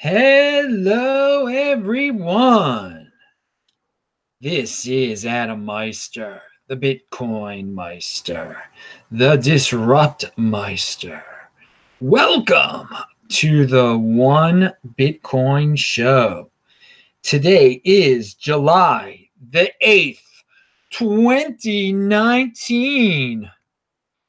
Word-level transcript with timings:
Hello, 0.00 1.48
everyone. 1.48 3.10
This 4.40 4.86
is 4.86 5.26
Adam 5.26 5.64
Meister, 5.64 6.40
the 6.68 6.76
Bitcoin 6.76 7.72
Meister, 7.72 8.62
the 9.10 9.34
Disrupt 9.34 10.26
Meister. 10.36 11.24
Welcome 11.98 12.90
to 13.30 13.66
the 13.66 13.98
One 13.98 14.72
Bitcoin 14.96 15.76
Show. 15.76 16.52
Today 17.24 17.82
is 17.84 18.34
July 18.34 19.28
the 19.50 19.72
8th, 19.82 20.22
2019. 20.90 23.50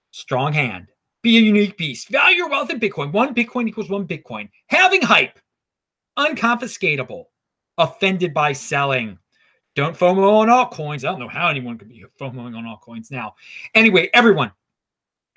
Strong 0.09 0.53
hand. 0.53 0.87
Be 1.21 1.37
a 1.37 1.41
unique 1.41 1.77
beast. 1.77 2.09
Value 2.09 2.37
your 2.37 2.49
wealth 2.49 2.71
in 2.71 2.79
Bitcoin. 2.79 3.11
One 3.11 3.35
Bitcoin 3.35 3.67
equals 3.67 3.91
one 3.91 4.07
Bitcoin. 4.07 4.49
Halving 4.65 5.03
hype 5.03 5.37
unconfiscatable, 6.19 7.25
offended 7.77 8.33
by 8.33 8.53
selling. 8.53 9.17
Don't 9.75 9.97
FOMO 9.97 10.41
on 10.41 10.47
altcoins. 10.47 11.05
I 11.05 11.11
don't 11.11 11.19
know 11.19 11.27
how 11.27 11.47
anyone 11.47 11.77
could 11.77 11.89
be 11.89 12.03
FOMOing 12.19 12.55
on 12.55 12.65
altcoins 12.65 13.09
now. 13.09 13.35
Anyway, 13.73 14.09
everyone, 14.13 14.51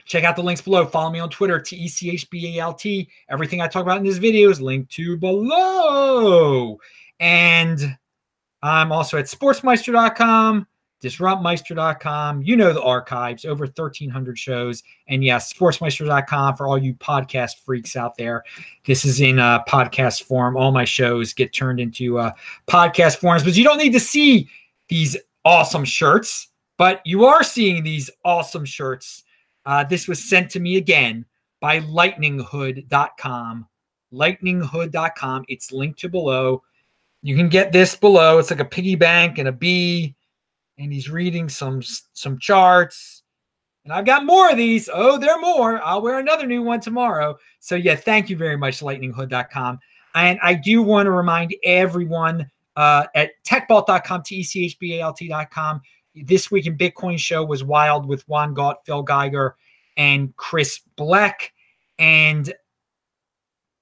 check 0.05 0.25
out 0.25 0.37
the 0.37 0.43
links 0.43 0.61
below. 0.61 0.85
Follow 0.85 1.11
me 1.11 1.21
on 1.21 1.31
Twitter, 1.31 1.61
T 1.61 1.77
E 1.77 1.89
C 1.89 2.11
H 2.11 2.29
B 2.29 2.59
A 2.59 2.63
L 2.63 2.75
T. 2.75 3.09
Everything 3.31 3.61
I 3.61 3.69
talk 3.69 3.83
about 3.83 3.99
in 3.99 4.05
this 4.05 4.19
video 4.19 4.51
is 4.51 4.61
linked 4.61 4.91
to 4.93 5.17
below. 5.17 6.79
And 7.21 7.97
I'm 8.63 8.91
also 8.91 9.19
at 9.19 9.27
sportsmeister.com 9.27 10.67
disruptmeister.com. 11.03 12.43
You 12.43 12.57
know 12.57 12.73
the 12.73 12.83
archives, 12.83 13.45
over 13.45 13.65
1,300 13.65 14.39
shows. 14.39 14.83
And 15.09 15.25
yes, 15.25 15.53
sportsmeister.com 15.53 16.57
for 16.57 16.69
all 16.69 16.79
you 16.79 16.95
podcast 16.95 17.57
freaks 17.65 17.97
out 17.97 18.17
there. 18.17 18.45
This 18.87 19.05
is 19.05 19.21
in 19.21 19.39
a 19.39 19.65
podcast 19.69 20.23
form. 20.23 20.57
All 20.57 20.73
my 20.73 20.85
shows 20.85 21.33
get 21.33 21.53
turned 21.53 21.81
into 21.81 22.19
uh, 22.19 22.33
podcast 22.69 23.17
forms, 23.17 23.43
but 23.43 23.57
you 23.57 23.65
don't 23.65 23.79
need 23.79 23.93
to 23.93 24.01
see 24.01 24.49
these 24.89 25.17
awesome 25.45 25.85
shirts, 25.85 26.49
but 26.79 27.01
you 27.05 27.25
are 27.25 27.43
seeing 27.43 27.83
these 27.83 28.09
awesome 28.25 28.65
shirts. 28.65 29.25
Uh, 29.67 29.85
this 29.85 30.07
was 30.07 30.23
sent 30.23 30.51
to 30.51 30.61
me 30.61 30.77
again 30.77 31.25
by 31.61 31.81
lightninghood.com. 31.81 33.67
Lightninghood.com. 34.13 35.45
It's 35.49 35.73
linked 35.73 35.99
to 36.01 36.09
below. 36.09 36.63
You 37.23 37.37
can 37.37 37.49
get 37.49 37.73
this 37.73 37.97
below. 37.97 38.39
It's 38.39 38.51
like 38.51 38.61
a 38.61 38.65
piggy 38.65 38.97
bank 38.97 39.39
and 39.39 39.49
a 39.49 39.53
bee 39.53 40.15
and 40.83 40.93
he's 40.93 41.09
reading 41.09 41.49
some 41.49 41.81
some 42.13 42.39
charts. 42.39 43.23
And 43.85 43.93
I've 43.93 44.05
got 44.05 44.25
more 44.25 44.51
of 44.51 44.57
these. 44.57 44.89
Oh, 44.93 45.19
there 45.19 45.33
are 45.35 45.41
more. 45.41 45.83
I'll 45.83 46.03
wear 46.03 46.19
another 46.19 46.47
new 46.47 46.63
one 46.63 46.81
tomorrow. 46.81 47.37
So 47.61 47.75
yeah, 47.75 47.97
thank 47.97 48.31
you 48.31 48.37
very 48.37 48.57
much, 48.57 48.81
lightninghood.com. 48.81 49.79
And 50.15 50.39
I 50.43 50.55
do 50.55 50.83
want 50.83 51.07
to 51.07 51.11
remind 51.11 51.55
everyone 51.65 52.49
uh, 52.77 53.07
at 53.15 53.31
techbalt.com, 53.45 54.23
T-E-C-H-B-A-L-T.com. 54.23 55.81
This 56.15 56.51
week 56.51 56.67
in 56.67 56.77
Bitcoin 56.77 57.19
show 57.19 57.45
was 57.45 57.65
wild 57.65 58.07
with 58.07 58.23
Juan 58.29 58.55
Galt, 58.55 58.85
Phil 58.85 59.03
Geiger, 59.03 59.57
and 59.97 60.37
Chris 60.37 60.81
Blec. 60.97 61.53
And 61.99 62.53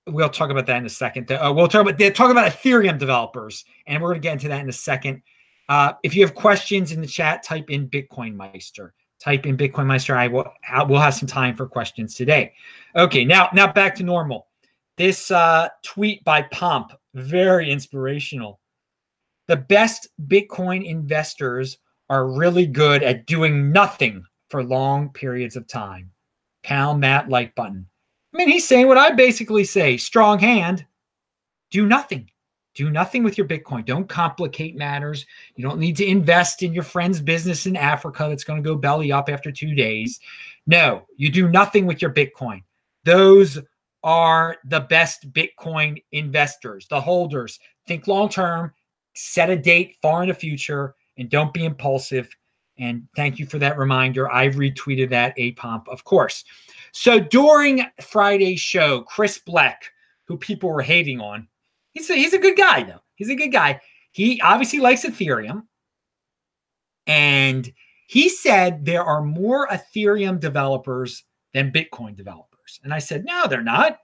we'll 0.07 0.29
talk 0.29 0.51
about 0.51 0.67
that 0.67 0.77
in 0.77 0.87
a 0.87 0.91
second. 0.91 1.31
Uh, 1.31 1.53
we'll 1.55 1.69
talk 1.69 1.87
about 1.87 2.15
talk 2.15 2.31
about 2.31 2.51
Ethereum 2.51 2.99
developers, 2.99 3.65
and 3.87 4.03
we're 4.03 4.11
going 4.11 4.21
to 4.21 4.23
get 4.23 4.33
into 4.33 4.49
that 4.49 4.61
in 4.61 4.69
a 4.69 4.73
second. 4.73 5.23
Uh, 5.71 5.93
if 6.03 6.17
you 6.17 6.23
have 6.23 6.35
questions 6.35 6.91
in 6.91 7.01
the 7.01 7.07
chat, 7.07 7.45
type 7.45 7.71
in 7.71 7.89
Bitcoin 7.89 8.35
Meister. 8.35 8.93
Type 9.21 9.47
in 9.47 9.57
Bitcoin 9.57 9.87
Meister. 9.87 10.17
I 10.17 10.27
will. 10.27 10.53
I 10.69 10.83
will 10.83 10.99
have 10.99 11.15
some 11.15 11.29
time 11.29 11.55
for 11.55 11.67
questions 11.67 12.17
today. 12.17 12.53
Okay, 12.97 13.25
now 13.25 13.49
now 13.53 13.73
back 13.73 13.95
to 13.97 14.03
normal. 14.03 14.49
This 14.97 15.31
uh, 15.31 15.69
tweet 15.85 16.25
by 16.25 16.43
Pomp 16.43 16.93
very 17.15 17.71
inspirational. 17.71 18.61
The 19.47 19.59
best 19.59 20.09
Bitcoin 20.27 20.85
investors 20.85 21.79
are 22.09 22.29
really 22.29 22.67
good 22.67 23.05
at 23.05 23.27
doing 23.27 23.71
nothing 23.71 24.25
for 24.49 24.65
long 24.65 25.11
periods 25.11 25.55
of 25.55 25.69
time. 25.69 26.11
Pound 26.65 27.05
that 27.05 27.29
like 27.29 27.55
button. 27.55 27.87
I 28.35 28.39
mean, 28.39 28.49
he's 28.49 28.67
saying 28.67 28.89
what 28.89 28.99
I 28.99 29.13
basically 29.13 29.65
say 29.65 29.97
strong 29.97 30.41
hand, 30.41 30.85
do 31.71 31.87
nothing. 31.87 32.29
Do 32.75 32.91
nothing 32.91 33.25
with 33.25 33.37
your 33.37 33.49
Bitcoin. 33.49 33.85
Don't 33.85 34.09
complicate 34.09 34.77
matters. 34.77 35.27
You 35.57 35.65
don't 35.65 35.81
need 35.81 35.97
to 35.97 36.07
invest 36.07 36.63
in 36.63 36.73
your 36.73 36.85
friend's 36.85 37.21
business 37.21 37.67
in 37.67 37.77
Africa 37.77 38.27
that's 38.29 38.45
going 38.45 38.63
to 38.63 38.69
go 38.69 38.77
belly 38.77 39.11
up 39.11 39.29
after 39.29 39.51
two 39.51 39.75
days. 39.75 40.21
No, 40.67 41.07
you 41.17 41.31
do 41.31 41.49
nothing 41.49 41.87
with 41.87 42.01
your 42.01 42.13
Bitcoin. 42.13 42.63
Those 43.05 43.59
are 44.03 44.57
the 44.65 44.81
best 44.81 45.33
Bitcoin 45.33 46.03
investors, 46.13 46.87
the 46.89 47.01
holders. 47.01 47.59
Think 47.87 48.07
long 48.07 48.29
term, 48.29 48.73
set 49.15 49.51
a 49.51 49.57
date 49.57 49.97
far 50.01 50.23
in 50.23 50.29
the 50.29 50.35
future, 50.35 50.95
and 51.19 51.29
don't 51.29 51.53
be 51.53 51.65
impulsive. 51.65 52.29
And 52.79 53.07
thank 53.15 53.39
you 53.39 53.47
for 53.47 53.59
that 53.59 53.79
reminder. 53.79 54.33
I've 54.33 54.55
retweeted 54.55 55.11
that 55.11 55.35
a 55.37 55.53
pump, 55.53 55.89
of 55.89 56.05
course. 56.05 56.45
So 56.93 57.19
during 57.21 57.85
Friday's 58.01 58.61
show, 58.61 59.03
Chris 59.03 59.39
Blec, 59.39 59.83
who 60.25 60.39
people 60.39 60.71
were 60.71 60.81
hating 60.83 61.21
on, 61.21 61.47
He's 61.93 62.09
a, 62.11 62.15
he's 62.15 62.35
a 62.35 62.39
good 62.39 62.57
guy 62.57 62.83
though. 62.83 63.01
He's 63.15 63.31
a 63.31 63.35
good 63.35 63.53
guy. 63.53 63.81
He 64.13 64.41
obviously 64.41 64.81
likes 64.81 65.05
Ethereum, 65.05 65.65
and 67.07 67.73
he 68.07 68.29
said 68.29 68.85
there 68.85 69.05
are 69.05 69.23
more 69.23 69.69
Ethereum 69.69 70.41
developers 70.41 71.25
than 71.55 71.73
Bitcoin 71.73 72.17
developers. 72.17 72.81
And 72.83 72.93
I 72.93 72.99
said, 72.99 73.25
no, 73.25 73.47
they're 73.47 73.63
not. 73.63 73.99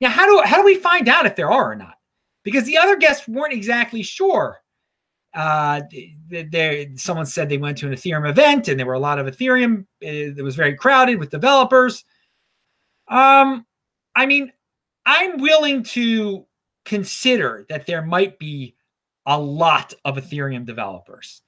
Now, 0.00 0.10
how 0.10 0.26
do 0.26 0.42
how 0.46 0.58
do 0.58 0.64
we 0.64 0.74
find 0.74 1.08
out 1.08 1.26
if 1.26 1.36
there 1.36 1.50
are 1.50 1.72
or 1.72 1.76
not? 1.76 1.94
Because 2.42 2.64
the 2.64 2.76
other 2.76 2.96
guests 2.96 3.26
weren't 3.26 3.54
exactly 3.54 4.02
sure. 4.02 4.60
Uh, 5.32 5.80
there, 6.28 6.86
someone 6.96 7.26
said 7.26 7.48
they 7.48 7.58
went 7.58 7.78
to 7.78 7.86
an 7.86 7.94
Ethereum 7.94 8.28
event 8.28 8.68
and 8.68 8.78
there 8.78 8.86
were 8.86 8.94
a 8.94 9.00
lot 9.00 9.18
of 9.18 9.26
Ethereum. 9.26 9.80
Uh, 10.02 10.36
it 10.36 10.44
was 10.44 10.54
very 10.54 10.76
crowded 10.76 11.18
with 11.18 11.30
developers. 11.30 12.04
Um, 13.08 13.66
I 14.14 14.26
mean, 14.26 14.52
I'm 15.06 15.38
willing 15.38 15.82
to 15.84 16.46
consider 16.84 17.64
that 17.68 17.86
there 17.86 18.02
might 18.02 18.38
be 18.38 18.76
a 19.26 19.38
lot 19.38 19.94
of 20.04 20.16
Ethereum 20.16 20.64
developers. 20.64 21.42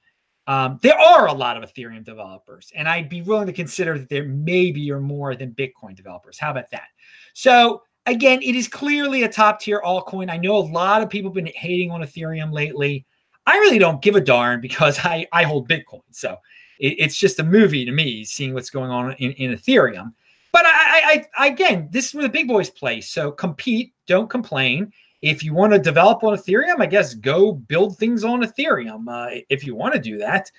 Um, 0.46 0.78
there 0.82 0.98
are 0.98 1.26
a 1.26 1.32
lot 1.32 1.60
of 1.60 1.68
Ethereum 1.68 2.04
developers, 2.04 2.70
and 2.74 2.88
I'd 2.88 3.08
be 3.08 3.22
willing 3.22 3.46
to 3.46 3.52
consider 3.52 3.98
that 3.98 4.08
there 4.08 4.24
maybe 4.24 4.90
are 4.92 5.00
more 5.00 5.34
than 5.34 5.52
Bitcoin 5.52 5.96
developers. 5.96 6.38
How 6.38 6.52
about 6.52 6.70
that? 6.70 6.88
So 7.34 7.82
again, 8.06 8.40
it 8.42 8.54
is 8.54 8.68
clearly 8.68 9.24
a 9.24 9.28
top 9.28 9.60
tier 9.60 9.82
altcoin. 9.84 10.30
I 10.30 10.36
know 10.36 10.56
a 10.56 10.58
lot 10.58 11.02
of 11.02 11.10
people 11.10 11.30
have 11.30 11.34
been 11.34 11.52
hating 11.54 11.90
on 11.90 12.00
Ethereum 12.00 12.52
lately. 12.52 13.04
I 13.46 13.56
really 13.58 13.78
don't 13.78 14.02
give 14.02 14.16
a 14.16 14.20
darn 14.20 14.60
because 14.60 14.98
I, 15.00 15.26
I 15.32 15.42
hold 15.42 15.68
Bitcoin. 15.68 16.02
So 16.10 16.36
it, 16.78 16.94
it's 16.98 17.16
just 17.16 17.40
a 17.40 17.44
movie 17.44 17.84
to 17.84 17.92
me 17.92 18.24
seeing 18.24 18.54
what's 18.54 18.70
going 18.70 18.90
on 18.90 19.12
in, 19.14 19.32
in 19.32 19.56
Ethereum. 19.56 20.12
But 20.52 20.64
I, 20.66 20.70
I, 21.04 21.26
I, 21.38 21.46
again, 21.48 21.88
this 21.90 22.06
is 22.06 22.14
where 22.14 22.22
the 22.22 22.28
big 22.28 22.48
boys 22.48 22.70
play. 22.70 23.00
So 23.00 23.30
compete, 23.30 23.92
don't 24.06 24.30
complain 24.30 24.92
if 25.22 25.42
you 25.42 25.54
want 25.54 25.72
to 25.72 25.78
develop 25.78 26.22
on 26.24 26.36
Ethereum, 26.36 26.80
I 26.80 26.86
guess 26.86 27.14
go 27.14 27.52
build 27.52 27.98
things 27.98 28.24
on 28.24 28.42
Ethereum 28.42 29.08
uh, 29.08 29.40
if 29.48 29.66
you 29.66 29.74
want 29.74 29.94
to 29.94 30.00
do 30.00 30.18
that. 30.18 30.50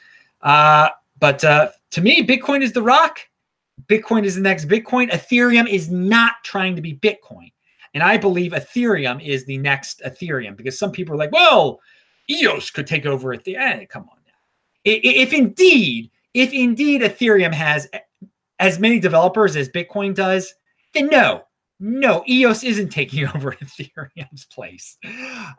Uh, 0.41 0.89
but 1.19 1.43
uh, 1.43 1.69
to 1.91 2.01
me, 2.01 2.25
Bitcoin 2.25 2.61
is 2.61 2.73
the 2.73 2.81
rock. 2.81 3.19
Bitcoin 3.85 4.25
is 4.25 4.35
the 4.35 4.41
next 4.41 4.67
Bitcoin. 4.67 5.09
Ethereum 5.11 5.69
is 5.69 5.89
not 5.89 6.33
trying 6.43 6.75
to 6.75 6.81
be 6.81 6.95
Bitcoin. 6.95 7.51
And 7.93 8.03
I 8.03 8.17
believe 8.17 8.51
Ethereum 8.51 9.25
is 9.25 9.45
the 9.45 9.57
next 9.57 10.01
Ethereum 10.05 10.55
because 10.55 10.77
some 10.77 10.91
people 10.91 11.15
are 11.15 11.17
like, 11.17 11.31
well, 11.31 11.79
EOS 12.29 12.69
could 12.69 12.87
take 12.87 13.05
over 13.05 13.35
Ethereum. 13.35 13.81
Eh, 13.81 13.85
come 13.85 14.03
on 14.03 14.17
now. 14.25 14.33
If 14.83 15.33
indeed, 15.33 16.11
if 16.33 16.53
indeed 16.53 17.01
Ethereum 17.01 17.53
has 17.53 17.87
as 18.59 18.79
many 18.79 18.99
developers 18.99 19.55
as 19.55 19.69
Bitcoin 19.69 20.13
does, 20.13 20.53
then 20.93 21.07
no, 21.07 21.46
no, 21.79 22.23
EOS 22.27 22.63
isn't 22.63 22.89
taking 22.89 23.27
over 23.35 23.53
Ethereum's 23.53 24.45
place. 24.45 24.97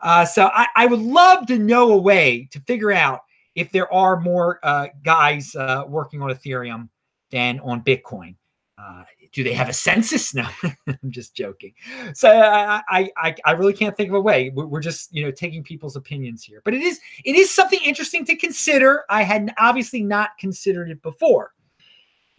Uh, 0.01 0.25
so 0.25 0.49
I, 0.53 0.67
I, 0.75 0.85
would 0.85 0.99
love 0.99 1.47
to 1.47 1.57
know 1.57 1.91
a 1.93 1.97
way 1.97 2.47
to 2.51 2.59
figure 2.61 2.91
out 2.91 3.21
if 3.55 3.71
there 3.71 3.91
are 3.93 4.19
more 4.19 4.59
uh, 4.63 4.87
guys 5.03 5.55
uh, 5.55 5.83
working 5.87 6.21
on 6.21 6.29
Ethereum 6.29 6.89
than 7.31 7.59
on 7.61 7.83
Bitcoin. 7.83 8.35
Uh, 8.77 9.03
do 9.33 9.43
they 9.43 9.53
have 9.53 9.69
a 9.69 9.73
census? 9.73 10.33
No, 10.39 10.47
I'm 10.87 11.11
just 11.11 11.35
joking. 11.35 11.73
So 12.13 12.29
I, 12.29 13.11
I, 13.17 13.35
I 13.45 13.51
really 13.51 13.73
can't 13.73 13.95
think 13.95 14.09
of 14.09 14.15
a 14.15 14.21
way. 14.21 14.51
We're, 14.53 14.79
just, 14.79 15.13
you 15.13 15.23
know, 15.23 15.31
taking 15.31 15.63
people's 15.63 15.95
opinions 15.95 16.43
here. 16.43 16.61
But 16.63 16.73
it 16.73 16.81
is, 16.81 16.99
it 17.25 17.35
is 17.35 17.53
something 17.53 17.79
interesting 17.83 18.25
to 18.25 18.35
consider. 18.35 19.03
I 19.09 19.23
had 19.23 19.53
obviously 19.57 20.01
not 20.01 20.31
considered 20.39 20.89
it 20.89 21.01
before. 21.01 21.51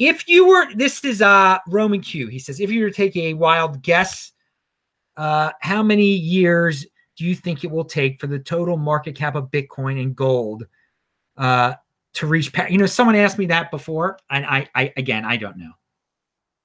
If 0.00 0.26
you 0.26 0.48
were, 0.48 0.74
this 0.74 1.04
is 1.04 1.20
uh 1.20 1.58
Roman 1.68 2.00
Q. 2.00 2.28
He 2.28 2.38
says, 2.38 2.58
if 2.58 2.70
you 2.70 2.82
were 2.82 2.90
take 2.90 3.14
a 3.16 3.34
wild 3.34 3.82
guess, 3.82 4.32
uh, 5.18 5.50
how 5.60 5.82
many 5.82 6.06
years 6.06 6.86
do 7.16 7.26
you 7.26 7.34
think 7.34 7.62
it 7.62 7.70
will 7.70 7.84
take 7.84 8.18
for 8.18 8.26
the 8.26 8.38
total 8.38 8.78
market 8.78 9.14
cap 9.14 9.34
of 9.34 9.50
Bitcoin 9.50 10.00
and 10.00 10.16
gold 10.16 10.66
uh, 11.36 11.74
to 12.14 12.26
reach? 12.26 12.50
You 12.70 12.78
know, 12.78 12.86
someone 12.86 13.14
asked 13.14 13.36
me 13.36 13.44
that 13.46 13.70
before, 13.70 14.18
and 14.30 14.46
I, 14.46 14.66
I 14.74 14.90
again, 14.96 15.26
I 15.26 15.36
don't 15.36 15.58
know. 15.58 15.72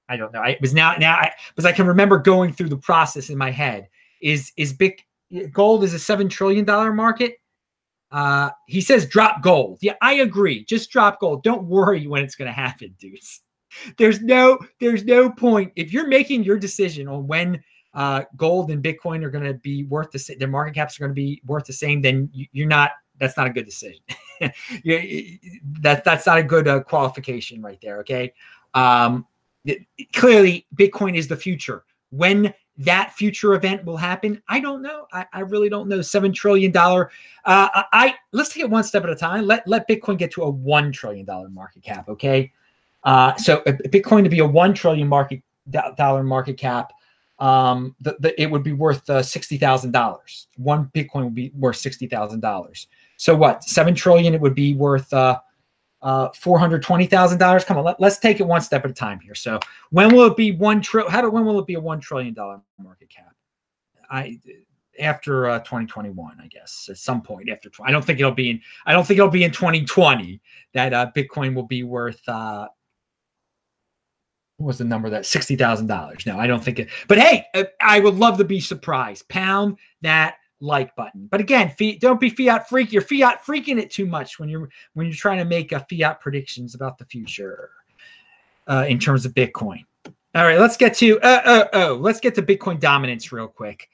I 0.08 0.16
don't 0.16 0.32
know. 0.32 0.40
I 0.40 0.56
was 0.62 0.72
now 0.72 0.94
now 0.96 1.16
I 1.16 1.32
because 1.50 1.66
I 1.66 1.72
can 1.72 1.86
remember 1.86 2.16
going 2.16 2.54
through 2.54 2.70
the 2.70 2.78
process 2.78 3.28
in 3.28 3.36
my 3.36 3.50
head, 3.50 3.88
is 4.22 4.50
is 4.56 4.72
big 4.72 5.04
gold 5.52 5.84
is 5.84 5.92
a 5.92 5.98
seven 5.98 6.30
trillion 6.30 6.64
dollar 6.64 6.92
market. 6.92 7.36
Uh, 8.16 8.48
he 8.66 8.80
says 8.80 9.04
drop 9.04 9.42
gold. 9.42 9.76
Yeah, 9.82 9.92
I 10.00 10.14
agree. 10.14 10.64
Just 10.64 10.90
drop 10.90 11.20
gold. 11.20 11.42
Don't 11.42 11.64
worry 11.64 12.06
when 12.06 12.24
it's 12.24 12.34
going 12.34 12.46
to 12.46 12.52
happen, 12.52 12.94
dudes. 12.98 13.42
There's 13.98 14.22
no 14.22 14.58
there's 14.80 15.04
no 15.04 15.28
point 15.28 15.70
if 15.76 15.92
you're 15.92 16.08
making 16.08 16.42
your 16.42 16.58
decision 16.58 17.08
on 17.08 17.26
when 17.26 17.62
uh, 17.92 18.22
gold 18.34 18.70
and 18.70 18.82
Bitcoin 18.82 19.22
are 19.22 19.28
going 19.28 19.44
to 19.44 19.52
be 19.52 19.84
worth 19.84 20.12
the 20.12 20.18
same, 20.18 20.38
their 20.38 20.48
market 20.48 20.74
caps 20.74 20.98
are 20.98 21.00
going 21.00 21.10
to 21.10 21.14
be 21.14 21.42
worth 21.44 21.66
the 21.66 21.74
same. 21.74 22.00
Then 22.00 22.30
you're 22.32 22.66
not. 22.66 22.92
That's 23.18 23.36
not 23.36 23.48
a 23.48 23.50
good 23.50 23.66
decision. 23.66 24.00
that 24.40 26.02
that's 26.02 26.26
not 26.26 26.38
a 26.38 26.42
good 26.42 26.68
uh, 26.68 26.80
qualification 26.84 27.60
right 27.60 27.78
there. 27.82 27.98
Okay. 28.00 28.32
Um, 28.72 29.26
it, 29.66 29.86
clearly, 30.14 30.66
Bitcoin 30.74 31.16
is 31.16 31.28
the 31.28 31.36
future. 31.36 31.84
When 32.08 32.54
that 32.78 33.12
future 33.14 33.54
event 33.54 33.84
will 33.84 33.96
happen, 33.96 34.42
I 34.48 34.60
don't 34.60 34.82
know. 34.82 35.06
I, 35.12 35.26
I 35.32 35.40
really 35.40 35.68
don't 35.68 35.88
know. 35.88 36.02
Seven 36.02 36.32
trillion 36.32 36.72
dollar. 36.72 37.10
Uh, 37.44 37.82
I 37.92 38.14
let's 38.32 38.52
take 38.52 38.62
it 38.62 38.70
one 38.70 38.84
step 38.84 39.04
at 39.04 39.10
a 39.10 39.16
time. 39.16 39.46
Let 39.46 39.66
let 39.66 39.88
Bitcoin 39.88 40.18
get 40.18 40.30
to 40.32 40.42
a 40.42 40.50
one 40.50 40.92
trillion 40.92 41.24
dollar 41.24 41.48
market 41.48 41.82
cap. 41.82 42.08
Okay. 42.08 42.52
Uh, 43.04 43.34
so 43.36 43.62
Bitcoin 43.62 44.24
to 44.24 44.28
be 44.28 44.40
a 44.40 44.46
one 44.46 44.74
trillion 44.74 45.08
market 45.08 45.42
dollar 45.96 46.22
market 46.22 46.58
cap, 46.58 46.92
um, 47.38 47.94
the, 48.00 48.16
the, 48.20 48.40
it 48.40 48.50
would 48.50 48.62
be 48.62 48.72
worth 48.72 49.08
uh, 49.08 49.22
sixty 49.22 49.56
thousand 49.56 49.92
dollars. 49.92 50.48
One 50.56 50.90
Bitcoin 50.94 51.24
would 51.24 51.34
be 51.34 51.52
worth 51.54 51.76
sixty 51.76 52.06
thousand 52.06 52.40
dollars. 52.40 52.88
So 53.16 53.34
what? 53.34 53.64
Seven 53.64 53.94
trillion. 53.94 54.34
It 54.34 54.40
would 54.40 54.54
be 54.54 54.74
worth 54.74 55.12
uh, 55.12 55.38
uh, 56.06 56.30
four 56.30 56.56
hundred 56.56 56.84
twenty 56.84 57.04
thousand 57.04 57.38
dollars. 57.38 57.64
Come 57.64 57.78
on, 57.78 57.84
let, 57.84 58.00
us 58.00 58.20
take 58.20 58.38
it 58.38 58.46
one 58.46 58.60
step 58.60 58.84
at 58.84 58.90
a 58.92 58.94
time 58.94 59.18
here. 59.18 59.34
So 59.34 59.58
when 59.90 60.14
will 60.14 60.26
it 60.26 60.36
be 60.36 60.52
one 60.52 60.80
trillion? 60.80 61.10
How 61.12 61.20
do 61.20 61.28
when 61.28 61.44
will 61.44 61.58
it 61.58 61.66
be 61.66 61.74
a 61.74 61.80
one 61.80 61.98
trillion 61.98 62.32
dollar 62.32 62.60
market 62.78 63.10
cap? 63.10 63.34
I 64.08 64.38
after 65.00 65.48
uh, 65.48 65.58
2021, 65.58 66.38
I 66.40 66.46
guess 66.46 66.86
at 66.88 66.96
some 66.96 67.22
point 67.22 67.50
after. 67.50 67.70
I 67.82 67.90
don't 67.90 68.04
think 68.04 68.20
it'll 68.20 68.30
be 68.30 68.50
in. 68.50 68.60
I 68.86 68.92
don't 68.92 69.04
think 69.04 69.18
it'll 69.18 69.30
be 69.30 69.42
in 69.42 69.50
2020 69.50 70.40
that 70.74 70.94
uh, 70.94 71.10
Bitcoin 71.14 71.56
will 71.56 71.66
be 71.66 71.82
worth. 71.82 72.26
Uh, 72.28 72.68
what 74.58 74.68
was 74.68 74.78
the 74.78 74.84
number 74.84 75.10
that 75.10 75.26
sixty 75.26 75.56
thousand 75.56 75.88
dollars? 75.88 76.24
No, 76.24 76.38
I 76.38 76.46
don't 76.46 76.62
think 76.62 76.78
it. 76.78 76.88
But 77.08 77.18
hey, 77.18 77.46
I 77.80 77.98
would 77.98 78.14
love 78.14 78.38
to 78.38 78.44
be 78.44 78.60
surprised. 78.60 79.28
Pound 79.28 79.76
that 80.02 80.36
like 80.60 80.94
button. 80.96 81.26
But 81.30 81.40
again, 81.40 81.74
don't 82.00 82.20
be 82.20 82.30
fiat 82.30 82.68
freak. 82.68 82.92
You're 82.92 83.02
fiat 83.02 83.44
freaking 83.44 83.78
it 83.78 83.90
too 83.90 84.06
much 84.06 84.38
when 84.38 84.48
you're 84.48 84.68
when 84.94 85.06
you're 85.06 85.14
trying 85.14 85.38
to 85.38 85.44
make 85.44 85.72
a 85.72 85.86
fiat 85.90 86.20
predictions 86.20 86.74
about 86.74 86.98
the 86.98 87.04
future 87.04 87.70
uh, 88.66 88.86
in 88.88 88.98
terms 88.98 89.26
of 89.26 89.34
Bitcoin. 89.34 89.84
All 90.34 90.44
right, 90.44 90.58
let's 90.58 90.76
get 90.76 90.94
to 90.96 91.20
uh, 91.20 91.42
uh, 91.44 91.64
oh, 91.72 91.94
let's 91.94 92.20
get 92.20 92.34
to 92.36 92.42
Bitcoin 92.42 92.80
dominance 92.80 93.32
real 93.32 93.48
quick. 93.48 93.88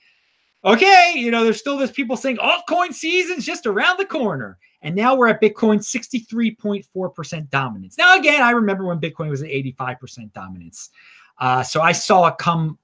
Okay, 0.64 1.14
you 1.17 1.32
know, 1.32 1.43
there's 1.43 1.59
still 1.59 1.76
this 1.76 1.91
people 1.91 2.17
saying 2.17 2.37
altcoin 2.37 2.93
season's 2.93 3.44
just 3.44 3.67
around 3.67 3.97
the 3.97 4.05
corner. 4.05 4.58
And 4.82 4.94
now 4.94 5.15
we're 5.15 5.29
at 5.29 5.41
Bitcoin 5.41 5.79
63.4% 5.79 7.50
dominance. 7.50 7.99
Now, 7.99 8.17
again, 8.17 8.43
I 8.43 8.50
remember 8.50 8.85
when 8.85 9.00
Bitcoin 9.00 9.31
was 9.31 9.43
at 9.43 9.50
85% 9.50 10.32
dominance. 10.32 10.91
Uh, 11.38 11.62
so 11.62 11.81
I 11.81 11.93
saw 11.93 12.29
it 12.29 12.38
come 12.38 12.79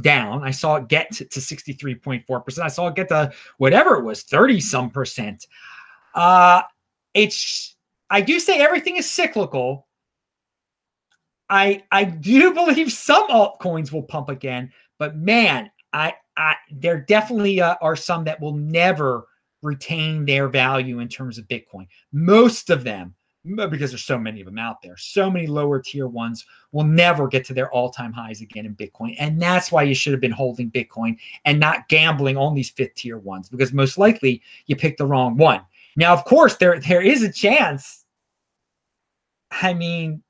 down. 0.00 0.42
I 0.42 0.50
saw 0.50 0.76
it 0.76 0.88
get 0.88 1.12
to, 1.12 1.24
to 1.24 1.40
63.4%. 1.40 2.58
I 2.58 2.68
saw 2.68 2.88
it 2.88 2.94
get 2.94 3.08
to 3.08 3.32
whatever 3.58 3.96
it 3.96 4.04
was, 4.04 4.22
30 4.22 4.60
some 4.60 4.90
percent. 4.90 5.46
Uh, 6.14 6.62
it's, 7.14 7.76
I 8.10 8.20
do 8.20 8.40
say 8.40 8.58
everything 8.60 8.96
is 8.96 9.08
cyclical. 9.08 9.86
I 11.50 11.82
I 11.90 12.04
do 12.04 12.52
believe 12.54 12.92
some 12.92 13.28
altcoins 13.28 13.92
will 13.92 14.02
pump 14.02 14.28
again, 14.28 14.70
but 14.98 15.16
man, 15.16 15.70
I 15.92 16.14
I 16.36 16.56
there 16.70 17.00
definitely 17.00 17.60
uh, 17.60 17.76
are 17.80 17.96
some 17.96 18.24
that 18.24 18.40
will 18.40 18.54
never 18.54 19.24
retain 19.62 20.24
their 20.24 20.48
value 20.48 21.00
in 21.00 21.08
terms 21.08 21.38
of 21.38 21.48
Bitcoin. 21.48 21.86
Most 22.12 22.70
of 22.70 22.84
them 22.84 23.14
because 23.56 23.90
there's 23.90 24.04
so 24.04 24.18
many 24.18 24.40
of 24.40 24.46
them 24.46 24.58
out 24.58 24.82
there. 24.82 24.96
So 24.96 25.30
many 25.30 25.46
lower 25.46 25.80
tier 25.80 26.06
ones 26.06 26.44
will 26.72 26.84
never 26.84 27.28
get 27.28 27.44
to 27.46 27.54
their 27.54 27.70
all-time 27.72 28.12
highs 28.12 28.40
again 28.40 28.66
in 28.66 28.74
Bitcoin. 28.74 29.16
And 29.18 29.40
that's 29.40 29.72
why 29.72 29.82
you 29.82 29.94
should 29.94 30.12
have 30.12 30.20
been 30.20 30.30
holding 30.30 30.70
Bitcoin 30.70 31.16
and 31.44 31.58
not 31.58 31.88
gambling 31.88 32.36
on 32.36 32.54
these 32.54 32.70
fifth 32.70 32.94
tier 32.94 33.18
ones 33.18 33.48
because 33.48 33.72
most 33.72 33.98
likely 33.98 34.42
you 34.66 34.76
picked 34.76 34.98
the 34.98 35.06
wrong 35.06 35.36
one. 35.36 35.60
Now, 35.96 36.12
of 36.12 36.24
course, 36.24 36.56
there 36.56 36.78
there 36.78 37.02
is 37.02 37.22
a 37.22 37.32
chance. 37.32 38.04
I 39.50 39.74
mean, 39.74 40.22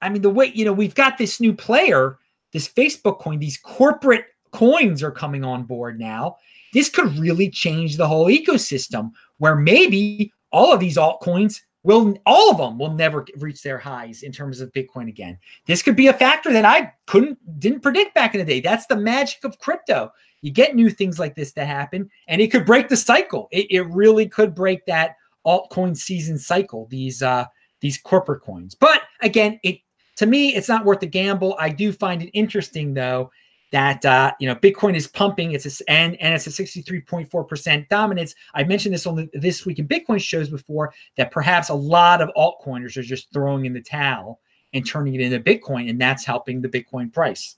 I 0.00 0.08
mean 0.08 0.22
the 0.22 0.30
way, 0.30 0.52
you 0.54 0.64
know, 0.64 0.72
we've 0.72 0.94
got 0.94 1.18
this 1.18 1.40
new 1.40 1.52
player, 1.52 2.18
this 2.52 2.68
Facebook 2.68 3.18
coin, 3.18 3.38
these 3.38 3.58
corporate 3.58 4.26
coins 4.52 5.02
are 5.02 5.10
coming 5.10 5.44
on 5.44 5.64
board 5.64 5.98
now. 5.98 6.36
This 6.72 6.88
could 6.88 7.16
really 7.18 7.50
change 7.50 7.96
the 7.96 8.06
whole 8.06 8.26
ecosystem 8.26 9.12
where 9.38 9.56
maybe 9.56 10.32
all 10.50 10.72
of 10.72 10.80
these 10.80 10.96
altcoins 10.96 11.60
will 11.84 12.16
all 12.26 12.50
of 12.50 12.56
them 12.56 12.78
will 12.78 12.92
never 12.92 13.24
reach 13.36 13.62
their 13.62 13.78
highs 13.78 14.22
in 14.22 14.32
terms 14.32 14.60
of 14.60 14.72
Bitcoin 14.72 15.08
again. 15.08 15.38
This 15.66 15.82
could 15.82 15.94
be 15.94 16.08
a 16.08 16.12
factor 16.12 16.52
that 16.52 16.64
I 16.64 16.92
couldn't 17.06 17.38
didn't 17.60 17.80
predict 17.80 18.14
back 18.14 18.34
in 18.34 18.40
the 18.40 18.44
day. 18.44 18.60
That's 18.60 18.86
the 18.86 18.96
magic 18.96 19.44
of 19.44 19.58
crypto. 19.58 20.10
You 20.40 20.50
get 20.50 20.74
new 20.74 20.90
things 20.90 21.18
like 21.18 21.36
this 21.36 21.52
that 21.52 21.66
happen, 21.66 22.10
and 22.26 22.40
it 22.40 22.50
could 22.50 22.66
break 22.66 22.88
the 22.88 22.96
cycle. 22.96 23.48
It, 23.52 23.66
it 23.70 23.82
really 23.82 24.28
could 24.28 24.54
break 24.54 24.84
that 24.86 25.16
altcoin 25.46 25.96
season 25.96 26.38
cycle. 26.38 26.86
These 26.90 27.22
uh, 27.22 27.44
these 27.80 27.98
corporate 27.98 28.42
coins, 28.42 28.74
but 28.74 29.02
again, 29.20 29.60
it 29.62 29.78
to 30.16 30.26
me 30.26 30.54
it's 30.54 30.68
not 30.68 30.84
worth 30.84 31.00
the 31.00 31.06
gamble. 31.06 31.54
I 31.60 31.68
do 31.68 31.92
find 31.92 32.22
it 32.22 32.30
interesting 32.32 32.94
though 32.94 33.30
that 33.74 34.04
uh, 34.04 34.32
you 34.38 34.46
know 34.46 34.54
Bitcoin 34.54 34.94
is 34.94 35.08
pumping. 35.08 35.50
It's 35.50 35.80
a, 35.80 35.90
and 35.90 36.14
and 36.20 36.32
it's 36.32 36.46
a 36.46 36.50
63.4% 36.50 37.88
dominance. 37.88 38.32
I 38.54 38.62
mentioned 38.62 38.94
this 38.94 39.04
on 39.04 39.16
the 39.16 39.28
this 39.34 39.66
week 39.66 39.80
in 39.80 39.88
Bitcoin 39.88 40.20
shows 40.20 40.48
before 40.48 40.94
that 41.16 41.32
perhaps 41.32 41.70
a 41.70 41.74
lot 41.74 42.22
of 42.22 42.30
altcoiners 42.36 42.96
are 42.96 43.02
just 43.02 43.32
throwing 43.32 43.64
in 43.66 43.72
the 43.72 43.82
towel 43.82 44.40
and 44.74 44.86
turning 44.86 45.16
it 45.16 45.20
into 45.20 45.40
Bitcoin, 45.40 45.90
and 45.90 46.00
that's 46.00 46.24
helping 46.24 46.60
the 46.62 46.68
Bitcoin 46.68 47.12
price. 47.12 47.56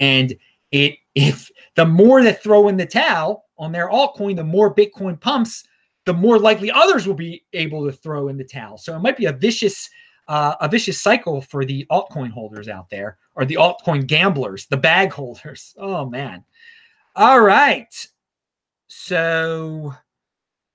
And 0.00 0.34
it 0.72 0.96
if 1.14 1.50
the 1.74 1.84
more 1.84 2.22
that 2.22 2.42
throw 2.42 2.68
in 2.68 2.78
the 2.78 2.86
towel 2.86 3.44
on 3.58 3.70
their 3.70 3.90
altcoin, 3.90 4.36
the 4.36 4.44
more 4.44 4.74
Bitcoin 4.74 5.20
pumps, 5.20 5.64
the 6.06 6.14
more 6.14 6.38
likely 6.38 6.70
others 6.70 7.06
will 7.06 7.12
be 7.12 7.44
able 7.52 7.84
to 7.84 7.92
throw 7.92 8.28
in 8.28 8.38
the 8.38 8.44
towel. 8.44 8.78
So 8.78 8.96
it 8.96 9.00
might 9.00 9.18
be 9.18 9.26
a 9.26 9.32
vicious 9.32 9.90
uh, 10.28 10.54
a 10.62 10.68
vicious 10.68 10.98
cycle 10.98 11.42
for 11.42 11.66
the 11.66 11.84
altcoin 11.90 12.30
holders 12.30 12.68
out 12.68 12.88
there 12.88 13.18
or 13.38 13.44
the 13.44 13.54
altcoin 13.54 14.06
gamblers, 14.06 14.66
the 14.66 14.76
bag 14.76 15.12
holders. 15.12 15.74
Oh 15.78 16.04
man. 16.04 16.44
All 17.16 17.40
right. 17.40 18.06
So, 18.88 19.94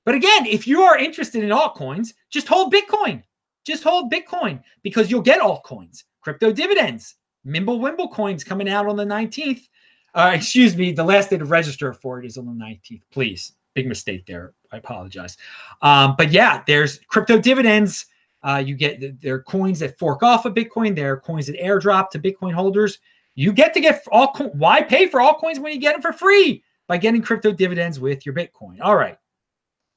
but 0.06 0.16
again, 0.16 0.46
if 0.46 0.66
you 0.66 0.82
are 0.82 0.98
interested 0.98 1.44
in 1.44 1.50
altcoins, 1.50 2.14
just 2.30 2.48
hold 2.48 2.74
Bitcoin. 2.74 3.22
Just 3.66 3.84
hold 3.84 4.12
Bitcoin 4.12 4.62
because 4.82 5.12
you'll 5.12 5.22
get 5.22 5.42
altcoins, 5.42 6.04
crypto 6.22 6.52
dividends, 6.52 7.16
Mimblewimble 7.46 8.12
coins 8.12 8.44
coming 8.44 8.70
out 8.70 8.88
on 8.88 8.96
the 8.96 9.06
19th. 9.06 9.68
Uh, 10.16 10.32
excuse 10.36 10.76
me, 10.76 10.92
the 10.92 11.04
last 11.04 11.30
day 11.30 11.38
to 11.38 11.46
register 11.46 11.94
for 11.94 12.20
it 12.20 12.26
is 12.26 12.38
on 12.38 12.46
the 12.46 12.66
19th. 12.66 13.02
Please, 13.12 13.54
big 13.74 13.88
mistake 13.88 14.26
there. 14.26 14.54
I 14.72 14.78
apologize. 14.78 15.38
Um, 15.82 16.16
but 16.18 16.32
yeah, 16.32 16.64
there's 16.66 17.00
crypto 17.08 17.38
dividends 17.40 18.06
uh, 18.44 18.62
you 18.66 18.76
get 18.76 19.22
there 19.22 19.36
are 19.36 19.44
coins 19.44 19.80
that 19.80 19.98
fork 19.98 20.22
off 20.22 20.46
of 20.46 20.54
Bitcoin. 20.54 20.96
There 20.96 21.14
are 21.14 21.20
coins 21.20 21.48
that 21.48 21.60
airdrop 21.60 22.10
to 22.12 22.20
Bitcoin 22.20 22.54
holders. 22.54 23.00
You 23.36 23.54
get 23.54 23.74
to 23.74 23.80
get 23.80 24.06
all. 24.12 24.34
Coins. 24.34 24.52
Why 24.56 24.82
pay 24.82 25.08
for 25.08 25.22
all 25.22 25.36
coins 25.36 25.60
when 25.60 25.74
you 25.74 25.80
get 25.80 25.94
them 25.94 26.02
for 26.02 26.14
free 26.14 26.64
by 26.88 26.98
getting 26.98 27.22
crypto 27.22 27.52
dividends 27.52 28.00
with 28.00 28.26
your 28.26 28.36
Bitcoin? 28.36 28.80
All 28.82 28.96
right. 28.96 29.18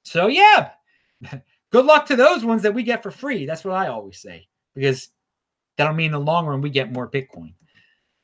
So 0.05 0.29
yeah, 0.29 0.71
good 1.73 1.85
luck 1.85 2.07
to 2.07 2.17
those 2.17 2.45
ones 2.45 2.63
that 2.63 2.73
we 2.75 2.85
get 2.85 3.03
for 3.03 3.11
free. 3.11 3.47
That's 3.47 3.65
what 3.65 3.75
I 3.75 3.89
always 3.89 4.21
say 4.21 4.47
because 4.75 5.09
that'll 5.77 5.95
mean 5.95 6.07
in 6.07 6.13
the 6.13 6.21
long 6.21 6.47
run 6.47 6.61
we 6.61 6.71
get 6.71 6.93
more 6.93 7.11
Bitcoin. 7.11 7.55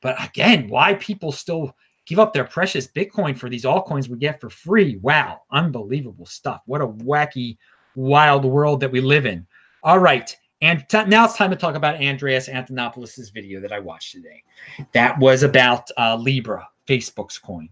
But 0.01 0.23
again, 0.23 0.69
why 0.69 0.95
people 0.95 1.31
still 1.31 1.75
give 2.05 2.19
up 2.19 2.33
their 2.33 2.45
precious 2.45 2.87
Bitcoin 2.87 3.37
for 3.37 3.49
these 3.49 3.65
altcoins 3.65 4.07
we 4.07 4.17
get 4.17 4.39
for 4.39 4.49
free? 4.49 4.97
Wow, 5.01 5.41
unbelievable 5.51 6.25
stuff. 6.25 6.61
What 6.65 6.81
a 6.81 6.87
wacky, 6.87 7.57
wild 7.95 8.45
world 8.45 8.79
that 8.79 8.91
we 8.91 9.01
live 9.01 9.25
in. 9.25 9.45
All 9.83 9.99
right. 9.99 10.35
And 10.61 10.87
t- 10.87 11.03
now 11.05 11.25
it's 11.25 11.35
time 11.35 11.49
to 11.49 11.57
talk 11.57 11.75
about 11.75 12.01
Andreas 12.01 12.47
Antonopoulos' 12.47 13.33
video 13.33 13.59
that 13.59 13.73
I 13.73 13.79
watched 13.79 14.13
today. 14.13 14.41
That 14.93 15.19
was 15.19 15.43
about 15.43 15.89
uh, 15.97 16.15
Libra, 16.15 16.67
Facebook's 16.87 17.37
coin. 17.37 17.67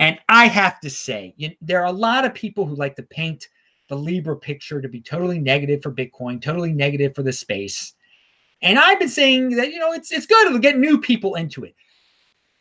And 0.00 0.18
I 0.28 0.46
have 0.46 0.80
to 0.80 0.90
say, 0.90 1.34
you 1.36 1.48
know, 1.48 1.54
there 1.60 1.80
are 1.80 1.86
a 1.86 1.92
lot 1.92 2.24
of 2.24 2.32
people 2.32 2.64
who 2.66 2.74
like 2.74 2.96
to 2.96 3.02
paint 3.02 3.48
the 3.88 3.96
Libra 3.96 4.36
picture 4.36 4.80
to 4.80 4.88
be 4.88 5.00
totally 5.00 5.38
negative 5.38 5.82
for 5.82 5.92
Bitcoin, 5.92 6.40
totally 6.40 6.72
negative 6.72 7.14
for 7.14 7.22
the 7.22 7.32
space. 7.32 7.92
And 8.62 8.78
I've 8.78 8.98
been 8.98 9.08
saying 9.08 9.50
that, 9.50 9.70
you 9.70 9.78
know, 9.78 9.92
it's 9.92 10.10
it's 10.10 10.26
good 10.26 10.52
to 10.52 10.58
get 10.58 10.78
new 10.78 10.98
people 10.98 11.34
into 11.34 11.64
it. 11.64 11.74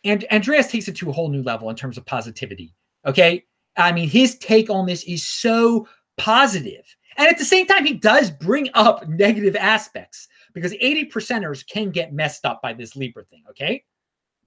And 0.04 0.26
Andreas 0.32 0.68
takes 0.68 0.88
it 0.88 0.96
to 0.98 1.10
a 1.10 1.14
whole 1.14 1.30
new 1.30 1.42
level 1.42 1.70
in 1.70 1.76
terms 1.76 1.98
of 1.98 2.06
positivity. 2.06 2.74
Okay. 3.06 3.46
I 3.78 3.92
mean, 3.92 4.10
his 4.10 4.38
take 4.38 4.70
on 4.70 4.86
this 4.86 5.04
is 5.06 5.26
so 5.26 5.88
positive. 6.18 6.86
And 7.18 7.28
at 7.28 7.38
the 7.38 7.46
same 7.46 7.66
time, 7.66 7.86
he 7.86 7.94
does 7.94 8.30
bring 8.30 8.70
up 8.74 9.08
negative 9.08 9.56
aspects 9.56 10.28
because 10.54 10.74
80 10.74 11.10
percenters 11.10 11.66
can 11.66 11.90
get 11.92 12.14
messed 12.14 12.46
up 12.46 12.62
by 12.62 12.74
this 12.74 12.96
Libra 12.96 13.24
thing. 13.26 13.44
Okay. 13.50 13.84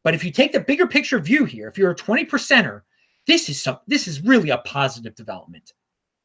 But 0.05 0.15
if 0.15 0.25
you 0.25 0.31
take 0.31 0.53
the 0.53 0.61
bigger 0.61 0.87
picture 0.87 1.19
view 1.19 1.45
here, 1.45 1.69
if 1.69 1.77
you're 1.77 1.91
a 1.91 1.97
20 1.97 2.25
percenter 2.27 2.83
this 3.29 3.49
is 3.51 3.63
some 3.63 3.79
this 3.87 4.09
is 4.09 4.25
really 4.25 4.51
a 4.51 4.59
positive 4.59 5.15
development. 5.15 5.75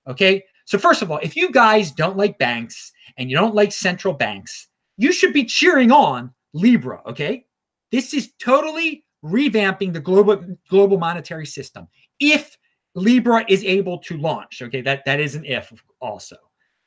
Okay. 0.07 0.43
So 0.65 0.79
first 0.79 1.03
of 1.03 1.11
all, 1.11 1.19
if 1.21 1.35
you 1.35 1.51
guys 1.51 1.91
don't 1.91 2.17
like 2.17 2.39
banks 2.39 2.91
and 3.17 3.29
you 3.29 3.35
don't 3.35 3.53
like 3.53 3.71
central 3.71 4.13
banks, 4.13 4.69
you 4.97 5.11
should 5.11 5.33
be 5.33 5.43
cheering 5.43 5.91
on 5.91 6.33
Libra. 6.53 7.01
Okay. 7.05 7.45
This 7.91 8.13
is 8.13 8.31
totally 8.39 9.05
revamping 9.23 9.93
the 9.93 9.99
global 9.99 10.41
global 10.69 10.97
monetary 10.97 11.45
system. 11.45 11.87
If 12.19 12.57
Libra 12.95 13.45
is 13.49 13.63
able 13.63 13.97
to 13.99 14.17
launch, 14.17 14.61
okay, 14.61 14.81
that 14.81 15.03
that 15.05 15.19
is 15.19 15.35
an 15.35 15.45
if 15.45 15.73
also. 15.99 16.37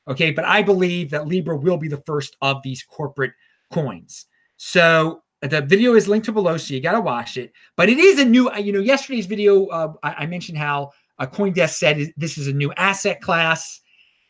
Okay, 0.09 0.31
but 0.31 0.45
I 0.45 0.63
believe 0.63 1.11
that 1.11 1.27
Libra 1.27 1.57
will 1.57 1.77
be 1.77 1.89
the 1.89 2.03
first 2.07 2.37
of 2.41 2.63
these 2.63 2.83
corporate 2.85 3.33
coins. 3.73 4.27
So 4.57 5.23
the 5.43 5.61
video 5.63 5.95
is 5.95 6.09
linked 6.09 6.27
to 6.27 6.33
below, 6.33 6.57
so 6.57 6.75
you 6.75 6.81
got 6.81 6.93
to 6.93 7.01
watch 7.01 7.37
it. 7.37 7.53
But 7.77 7.89
it 7.89 7.99
is 7.99 8.19
a 8.19 8.25
new, 8.25 8.53
you 8.57 8.73
know, 8.73 8.81
yesterday's 8.81 9.27
video, 9.27 9.67
uh, 9.67 9.93
I, 10.03 10.15
I, 10.19 10.27
mentioned 10.27 10.59
how 10.59 10.93
uh, 11.19 11.27
CoinDesk 11.27 11.75
said 11.75 12.13
this 12.17 12.39
is 12.39 12.49
a 12.49 12.53
new 12.53 12.73
asset 12.75 13.21
class. 13.21 13.81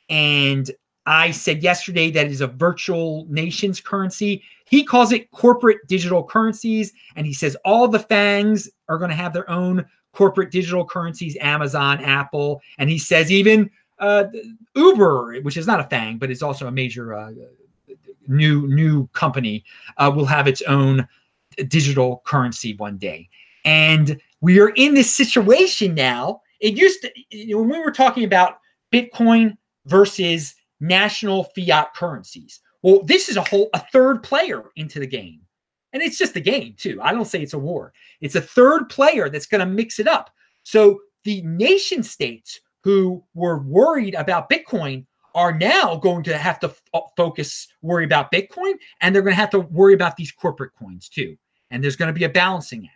And 0.08 0.70
I 1.04 1.30
said 1.30 1.62
yesterday 1.62 2.10
that 2.10 2.26
is 2.26 2.40
a 2.40 2.48
virtual 2.48 3.26
nations 3.28 3.80
currency. 3.80 4.42
He 4.64 4.82
calls 4.82 5.12
it 5.12 5.30
corporate 5.30 5.86
digital 5.86 6.24
currencies. 6.24 6.92
And 7.14 7.26
he 7.26 7.32
says 7.32 7.56
all 7.64 7.86
the 7.86 8.00
FANGs 8.00 8.68
are 8.88 8.98
going 8.98 9.10
to 9.10 9.16
have 9.16 9.32
their 9.32 9.48
own 9.48 9.86
corporate 10.16 10.50
digital 10.50 10.84
currencies 10.84 11.36
Amazon, 11.40 12.02
Apple. 12.02 12.62
And 12.78 12.88
he 12.88 12.98
says 12.98 13.30
even 13.30 13.70
uh, 13.98 14.24
Uber, 14.74 15.40
which 15.42 15.56
is 15.56 15.66
not 15.66 15.80
a 15.80 15.84
FANG, 15.84 16.16
but 16.18 16.30
it's 16.30 16.42
also 16.42 16.66
a 16.66 16.72
major 16.72 17.14
uh, 17.14 17.32
new 18.26 18.66
new 18.66 19.06
company, 19.08 19.64
uh, 19.98 20.10
will 20.14 20.24
have 20.24 20.48
its 20.48 20.62
own 20.62 21.06
digital 21.68 22.22
currency 22.24 22.74
one 22.76 22.96
day. 22.96 23.28
And 23.64 24.20
we 24.40 24.58
are 24.60 24.70
in 24.70 24.94
this 24.94 25.14
situation 25.14 25.94
now. 25.94 26.40
It 26.60 26.78
used 26.78 27.02
to, 27.02 27.54
when 27.54 27.68
we 27.68 27.78
were 27.78 27.90
talking 27.90 28.24
about 28.24 28.60
Bitcoin 28.92 29.56
versus 29.84 30.54
national 30.80 31.44
fiat 31.54 31.94
currencies. 31.94 32.60
Well, 32.82 33.02
this 33.02 33.28
is 33.28 33.36
a 33.36 33.42
whole 33.42 33.68
a 33.74 33.80
third 33.92 34.22
player 34.22 34.64
into 34.76 34.98
the 34.98 35.06
game. 35.06 35.40
And 35.96 36.02
it's 36.02 36.18
just 36.18 36.36
a 36.36 36.40
game 36.40 36.74
too. 36.76 37.00
I 37.00 37.10
don't 37.10 37.24
say 37.24 37.40
it's 37.40 37.54
a 37.54 37.58
war. 37.58 37.94
It's 38.20 38.34
a 38.34 38.40
third 38.42 38.90
player 38.90 39.30
that's 39.30 39.46
going 39.46 39.66
to 39.66 39.66
mix 39.66 39.98
it 39.98 40.06
up. 40.06 40.28
So 40.62 41.00
the 41.24 41.40
nation 41.40 42.02
states 42.02 42.60
who 42.84 43.24
were 43.32 43.60
worried 43.62 44.14
about 44.14 44.50
Bitcoin 44.50 45.06
are 45.34 45.56
now 45.56 45.96
going 45.96 46.22
to 46.24 46.36
have 46.36 46.60
to 46.60 46.66
f- 46.66 46.82
uh, 46.92 47.00
focus, 47.16 47.68
worry 47.80 48.04
about 48.04 48.30
Bitcoin, 48.30 48.74
and 49.00 49.14
they're 49.14 49.22
going 49.22 49.32
to 49.32 49.40
have 49.40 49.48
to 49.48 49.60
worry 49.60 49.94
about 49.94 50.18
these 50.18 50.30
corporate 50.30 50.72
coins 50.78 51.08
too. 51.08 51.34
And 51.70 51.82
there's 51.82 51.96
going 51.96 52.08
to 52.08 52.12
be 52.12 52.24
a 52.24 52.28
balancing 52.28 52.84
act. 52.84 52.92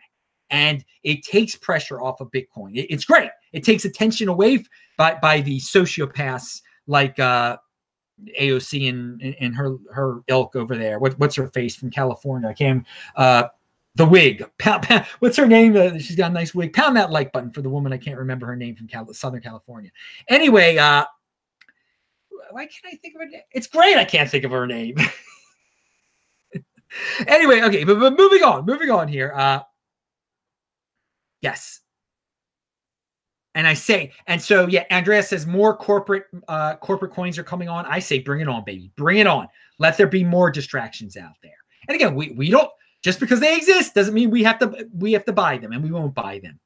And 0.50 0.85
it 1.02 1.23
takes 1.23 1.57
pressure 1.57 2.02
off 2.02 2.21
of 2.21 2.30
Bitcoin. 2.33 2.76
It, 2.76 2.92
it's 2.92 3.07
great. 3.07 3.30
It 3.54 3.64
takes 3.64 3.87
attention 3.87 4.28
away 4.28 4.62
by, 4.99 5.14
by 5.14 5.40
the 5.40 5.59
sociopaths 5.59 6.61
like 6.87 7.19
uh, 7.19 7.57
AOC 8.39 8.89
and, 8.89 9.23
and 9.41 9.55
her 9.55 9.77
her 9.93 10.21
ilk 10.29 10.57
over 10.57 10.77
there. 10.77 10.99
What, 10.99 11.19
what's 11.19 11.37
her 11.37 11.49
face 11.49 11.77
from 11.77 11.91
California? 11.91 12.53
Came 12.55 12.85
uh, 13.17 13.45
the 13.95 14.07
wig. 14.07 14.45
What's 15.19 15.37
her 15.37 15.47
name? 15.47 15.77
Uh, 15.77 15.99
she's 15.99 16.17
got 16.17 16.31
a 16.31 16.35
nice 16.35 16.55
wig. 16.55 16.73
Pound 16.73 16.97
that 16.97 17.11
like 17.11 17.33
button 17.33 17.50
for 17.50 17.62
the 17.62 17.71
woman. 17.71 17.93
I 17.93 17.99
can't 17.99 18.19
remember 18.19 18.47
her 18.47 18.57
name 18.57 18.77
from 18.77 18.89
Cal- 18.89 19.12
Southern 19.12 19.43
California. 19.43 19.91
Anyway, 20.29 20.77
uh, 20.77 21.05
why 22.50 22.67
can't 22.67 22.93
I 22.93 22.97
think 22.97 23.15
of 23.15 23.21
her 23.21 23.29
name? 23.29 23.43
It's 23.53 23.67
great. 23.67 23.97
I 23.97 24.05
can't 24.05 24.31
think 24.31 24.45
of 24.45 24.50
her 24.50 24.67
name. 24.67 24.97
anyway, 27.27 27.62
okay, 27.62 27.85
but, 27.85 27.99
but 27.99 28.19
moving 28.19 28.43
on, 28.43 28.65
moving 28.65 28.91
on 28.91 29.09
here. 29.09 29.33
Uh, 29.35 29.61
yes, 31.41 31.81
and 33.54 33.66
I 33.66 33.75
say, 33.75 34.12
and 34.26 34.40
so 34.40 34.66
yeah, 34.69 34.85
Andrea 34.90 35.23
says 35.23 35.47
more 35.47 35.76
corporate 35.76 36.25
uh, 36.49 36.76
corporate 36.76 37.12
coins 37.12 37.38
are 37.38 37.42
coming 37.42 37.69
on. 37.69 37.85
I 37.87 37.99
say, 37.99 38.21
bring 38.21 38.40
it 38.40 38.49
on, 38.49 38.64
baby, 38.64 38.92
bring 38.97 39.19
it 39.19 39.26
on. 39.26 39.49
Let 39.78 39.97
there 39.97 40.07
be 40.07 40.23
more 40.23 40.50
distractions 40.50 41.16
out 41.16 41.35
there. 41.42 41.52
And 41.88 41.95
again, 41.95 42.14
we 42.14 42.30
we 42.33 42.50
don't 42.50 42.71
just 43.02 43.19
because 43.19 43.40
they 43.40 43.57
exist 43.57 43.95
doesn't 43.95 44.14
mean 44.14 44.30
we 44.30 44.42
have 44.45 44.59
to 44.61 44.87
we 44.97 45.12
have 45.12 45.25
to 45.25 45.33
buy 45.33 45.59
them, 45.59 45.73
and 45.73 45.83
we 45.83 45.90
won't 45.90 46.14
buy 46.14 46.38
them. 46.42 46.61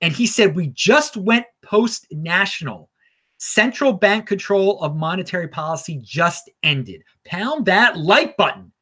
And 0.00 0.12
he 0.12 0.26
said 0.26 0.54
we 0.54 0.68
just 0.68 1.16
went 1.16 1.46
post 1.62 2.06
national. 2.10 2.88
Central 3.40 3.92
bank 3.92 4.26
control 4.26 4.80
of 4.82 4.96
monetary 4.96 5.46
policy 5.46 6.00
just 6.02 6.50
ended. 6.64 7.02
Pound 7.24 7.66
that 7.66 7.96
like 7.96 8.36
button. 8.36 8.72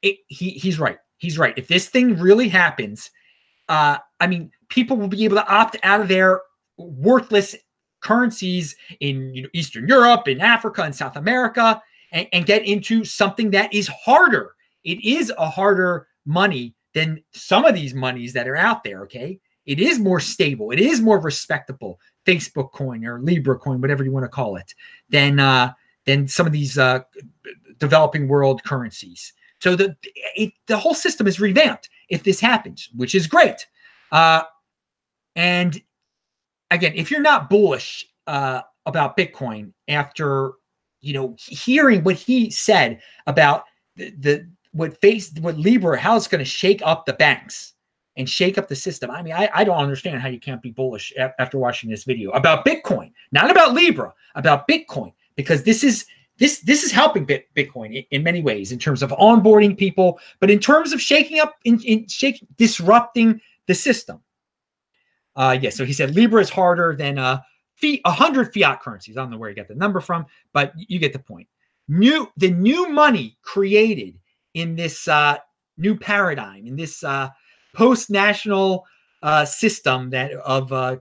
It, 0.00 0.16
he 0.28 0.50
he's 0.50 0.78
right. 0.78 0.98
He's 1.18 1.38
right. 1.38 1.54
If 1.56 1.68
this 1.68 1.88
thing 1.88 2.18
really 2.18 2.48
happens, 2.48 3.10
uh, 3.68 3.98
I 4.18 4.26
mean, 4.26 4.50
people 4.70 4.96
will 4.96 5.08
be 5.08 5.24
able 5.24 5.36
to 5.36 5.46
opt 5.46 5.76
out 5.82 6.00
of 6.00 6.08
their 6.08 6.40
worthless 6.76 7.56
currencies 8.00 8.76
in 9.00 9.34
you 9.34 9.42
know, 9.42 9.48
Eastern 9.52 9.86
Europe, 9.88 10.28
in 10.28 10.40
Africa, 10.40 10.82
and 10.82 10.94
South 10.94 11.16
America, 11.16 11.80
and, 12.10 12.26
and 12.32 12.46
get 12.46 12.66
into 12.66 13.04
something 13.04 13.50
that 13.50 13.72
is 13.72 13.88
harder. 13.88 14.54
It 14.84 15.02
is 15.04 15.32
a 15.38 15.48
harder 15.48 16.08
money 16.26 16.74
than 16.94 17.22
some 17.32 17.64
of 17.64 17.74
these 17.74 17.94
monies 17.94 18.32
that 18.32 18.48
are 18.48 18.56
out 18.56 18.84
there. 18.84 19.02
Okay. 19.02 19.38
It 19.64 19.78
is 19.78 19.98
more 19.98 20.20
stable. 20.20 20.72
It 20.72 20.80
is 20.80 21.00
more 21.00 21.20
respectable. 21.20 22.00
Facebook 22.26 22.72
coin 22.72 23.04
or 23.04 23.20
Libra 23.20 23.58
coin, 23.58 23.80
whatever 23.80 24.04
you 24.04 24.12
want 24.12 24.24
to 24.24 24.28
call 24.28 24.56
it, 24.56 24.74
than 25.08 25.38
uh, 25.38 25.72
than 26.04 26.26
some 26.26 26.46
of 26.46 26.52
these 26.52 26.78
uh, 26.78 27.00
developing 27.78 28.28
world 28.28 28.62
currencies. 28.64 29.32
So 29.60 29.76
the 29.76 29.96
it, 30.34 30.52
the 30.66 30.76
whole 30.76 30.94
system 30.94 31.26
is 31.26 31.40
revamped 31.40 31.88
if 32.08 32.24
this 32.24 32.40
happens, 32.40 32.88
which 32.96 33.14
is 33.14 33.26
great. 33.26 33.66
Uh, 34.10 34.42
and 35.36 35.80
again, 36.72 36.92
if 36.94 37.10
you're 37.10 37.20
not 37.20 37.50
bullish 37.50 38.06
uh, 38.26 38.62
about 38.86 39.16
Bitcoin 39.16 39.72
after 39.88 40.52
you 41.00 41.12
know 41.12 41.36
hearing 41.38 42.02
what 42.04 42.16
he 42.16 42.50
said 42.50 43.00
about 43.26 43.64
the, 43.96 44.10
the 44.18 44.48
what 44.72 45.00
face 45.00 45.32
what 45.40 45.56
Libra, 45.56 45.98
how 45.98 46.16
it's 46.16 46.28
going 46.28 46.38
to 46.38 46.44
shake 46.44 46.80
up 46.84 47.06
the 47.06 47.12
banks 47.12 47.74
and 48.16 48.28
shake 48.28 48.58
up 48.58 48.68
the 48.68 48.76
system. 48.76 49.10
I 49.10 49.22
mean, 49.22 49.32
I, 49.32 49.48
I 49.54 49.64
don't 49.64 49.78
understand 49.78 50.20
how 50.20 50.28
you 50.28 50.40
can't 50.40 50.62
be 50.62 50.70
bullish 50.70 51.12
a- 51.16 51.40
after 51.40 51.58
watching 51.58 51.90
this 51.90 52.04
video 52.04 52.30
about 52.30 52.64
Bitcoin, 52.64 53.12
not 53.32 53.50
about 53.50 53.72
Libra, 53.72 54.12
about 54.34 54.68
Bitcoin, 54.68 55.12
because 55.36 55.62
this 55.62 55.82
is 55.82 56.06
this 56.38 56.60
this 56.60 56.82
is 56.82 56.92
helping 56.92 57.24
Bit, 57.24 57.46
Bitcoin 57.54 57.94
in, 57.96 58.04
in, 58.10 58.22
many 58.22 58.42
ways 58.42 58.72
in 58.72 58.78
terms 58.78 59.02
of 59.02 59.10
onboarding 59.10 59.76
people, 59.76 60.18
but 60.40 60.50
in 60.50 60.58
terms 60.58 60.92
of 60.92 61.00
shaking 61.00 61.40
up, 61.40 61.56
in, 61.64 61.80
in 61.82 62.06
shaking, 62.08 62.48
disrupting 62.56 63.40
the 63.66 63.74
system. 63.74 64.20
Uh, 65.36 65.58
yeah, 65.60 65.70
so 65.70 65.84
he 65.84 65.92
said 65.92 66.14
Libra 66.14 66.40
is 66.40 66.50
harder 66.50 66.94
than 66.96 67.18
uh, 67.18 67.40
a 67.82 68.00
100 68.04 68.52
fiat 68.52 68.80
currencies. 68.80 69.16
I 69.16 69.20
don't 69.20 69.30
know 69.30 69.38
where 69.38 69.48
he 69.48 69.54
got 69.54 69.68
the 69.68 69.74
number 69.74 70.00
from, 70.00 70.26
but 70.52 70.72
you 70.76 70.98
get 70.98 71.12
the 71.12 71.18
point. 71.18 71.48
New 71.88 72.30
the 72.36 72.50
new 72.50 72.88
money 72.88 73.36
created 73.42 74.18
in 74.54 74.76
this 74.76 75.08
uh, 75.08 75.38
new 75.76 75.96
paradigm, 75.96 76.66
in 76.66 76.76
this 76.76 77.02
uh, 77.02 77.28
post-national 77.74 78.86
uh, 79.22 79.44
system 79.44 80.10
that 80.10 80.32
of 80.34 80.72
uh, 80.72 80.96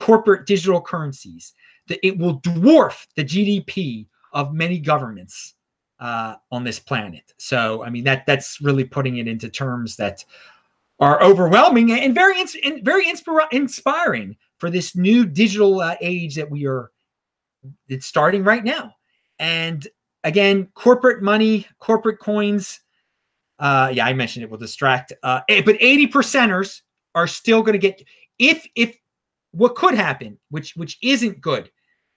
corporate 0.00 0.46
digital 0.46 0.80
currencies, 0.80 1.54
that 1.88 1.98
it 2.06 2.16
will 2.18 2.40
dwarf 2.40 3.06
the 3.16 3.24
GDP 3.24 4.06
of 4.32 4.52
many 4.52 4.78
governments 4.78 5.54
uh, 6.00 6.36
on 6.50 6.64
this 6.64 6.78
planet. 6.78 7.32
So, 7.38 7.84
I 7.84 7.90
mean, 7.90 8.04
that 8.04 8.26
that's 8.26 8.60
really 8.60 8.84
putting 8.84 9.18
it 9.18 9.28
into 9.28 9.48
terms 9.48 9.96
that 9.96 10.24
are 11.02 11.20
overwhelming 11.20 11.90
and 11.90 12.14
very 12.14 12.40
and 12.64 12.84
very 12.84 13.12
inspiring 13.50 14.36
for 14.58 14.70
this 14.70 14.94
new 14.94 15.26
digital 15.26 15.80
uh, 15.80 15.96
age 16.00 16.36
that 16.36 16.48
we 16.48 16.64
are 16.64 16.92
it's 17.88 18.06
starting 18.06 18.44
right 18.44 18.62
now. 18.62 18.94
And 19.40 19.86
again, 20.22 20.68
corporate 20.74 21.20
money, 21.20 21.66
corporate 21.80 22.20
coins. 22.20 22.80
Uh, 23.58 23.90
yeah, 23.92 24.06
I 24.06 24.12
mentioned 24.12 24.44
it 24.44 24.50
will 24.50 24.58
distract. 24.58 25.12
Uh, 25.24 25.40
eh, 25.48 25.62
but 25.66 25.76
80 25.80 26.06
percenters 26.06 26.82
are 27.16 27.26
still 27.26 27.62
going 27.62 27.72
to 27.72 27.78
get 27.78 28.00
if 28.38 28.64
if 28.76 28.96
what 29.50 29.74
could 29.74 29.94
happen, 29.94 30.38
which 30.50 30.76
which 30.76 30.98
isn't 31.02 31.40
good. 31.40 31.68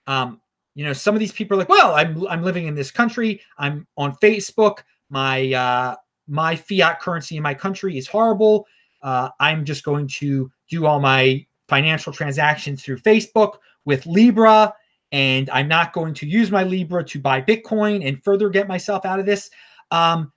Um, 0.06 0.39
you 0.75 0.86
know, 0.86 0.94
some 0.94 1.15
of 1.15 1.20
these 1.20 1.32
people 1.32 1.56
are 1.56 1.60
like, 1.60 1.70
well, 1.70 1.96
I'm 1.96 2.27
I'm 2.27 2.44
living 2.44 2.68
in 2.68 2.75
this 2.75 2.92
country. 2.92 3.42
I'm 3.58 3.88
on 3.98 4.13
Facebook. 4.18 4.84
My 5.10 5.51
uh, 5.54 5.96
my 6.27 6.56
fiat 6.56 7.00
currency 7.00 7.36
in 7.38 7.42
my 7.42 7.56
country 7.56 7.98
is 7.98 8.08
horrible. 8.08 8.68
Uh, 9.05 9.29
I'm 9.39 9.63
just 9.65 9.83
going 9.83 10.07
to 10.07 10.51
do 10.67 10.88
all 10.88 11.00
my 11.00 11.45
financial 11.69 12.12
transactions 12.12 12.83
through 12.83 12.97
Facebook 12.97 13.57
with 13.85 14.07
Libra, 14.07 14.74
and 15.12 15.47
I'm 15.51 15.67
not 15.67 15.93
going 15.93 16.15
to 16.15 16.25
use 16.25 16.50
my 16.50 16.63
Libra 16.63 17.03
to 17.05 17.19
buy 17.19 17.39
Bitcoin 17.39 18.05
and 18.05 18.24
further 18.24 18.50
get 18.50 18.67
myself 18.67 19.05
out 19.05 19.19
of 19.19 19.27
this. 19.27 19.51
Um, 19.91 20.33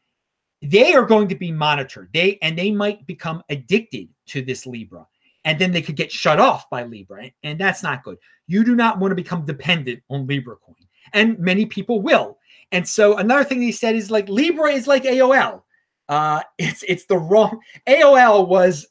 they 0.60 0.92
are 0.92 1.06
going 1.06 1.28
to 1.28 1.34
be 1.34 1.50
monitored. 1.50 2.10
They 2.12 2.38
and 2.42 2.58
they 2.58 2.70
might 2.70 3.06
become 3.06 3.42
addicted 3.48 4.10
to 4.26 4.42
this 4.42 4.66
Libra, 4.66 5.06
and 5.46 5.58
then 5.58 5.72
they 5.72 5.80
could 5.80 5.96
get 5.96 6.12
shut 6.12 6.38
off 6.38 6.68
by 6.68 6.84
Libra, 6.84 7.30
and 7.42 7.58
that's 7.58 7.82
not 7.82 8.04
good. 8.04 8.18
You 8.48 8.64
do 8.64 8.74
not 8.76 8.98
want 8.98 9.12
to 9.12 9.16
become 9.16 9.46
dependent 9.46 10.02
on 10.10 10.26
Libra 10.26 10.56
coin, 10.56 10.74
and 11.14 11.38
many 11.38 11.64
people 11.64 12.02
will. 12.02 12.36
And 12.70 12.86
so 12.86 13.16
another 13.16 13.44
thing 13.44 13.62
he 13.62 13.72
said 13.72 13.96
is 13.96 14.10
like 14.10 14.28
Libra 14.28 14.72
is 14.72 14.86
like 14.86 15.04
AOL. 15.04 15.62
Uh, 16.08 16.42
it's 16.58 16.82
it's 16.88 17.04
the 17.06 17.18
wrong 17.18 17.60
AOL 17.86 18.48
was 18.48 18.86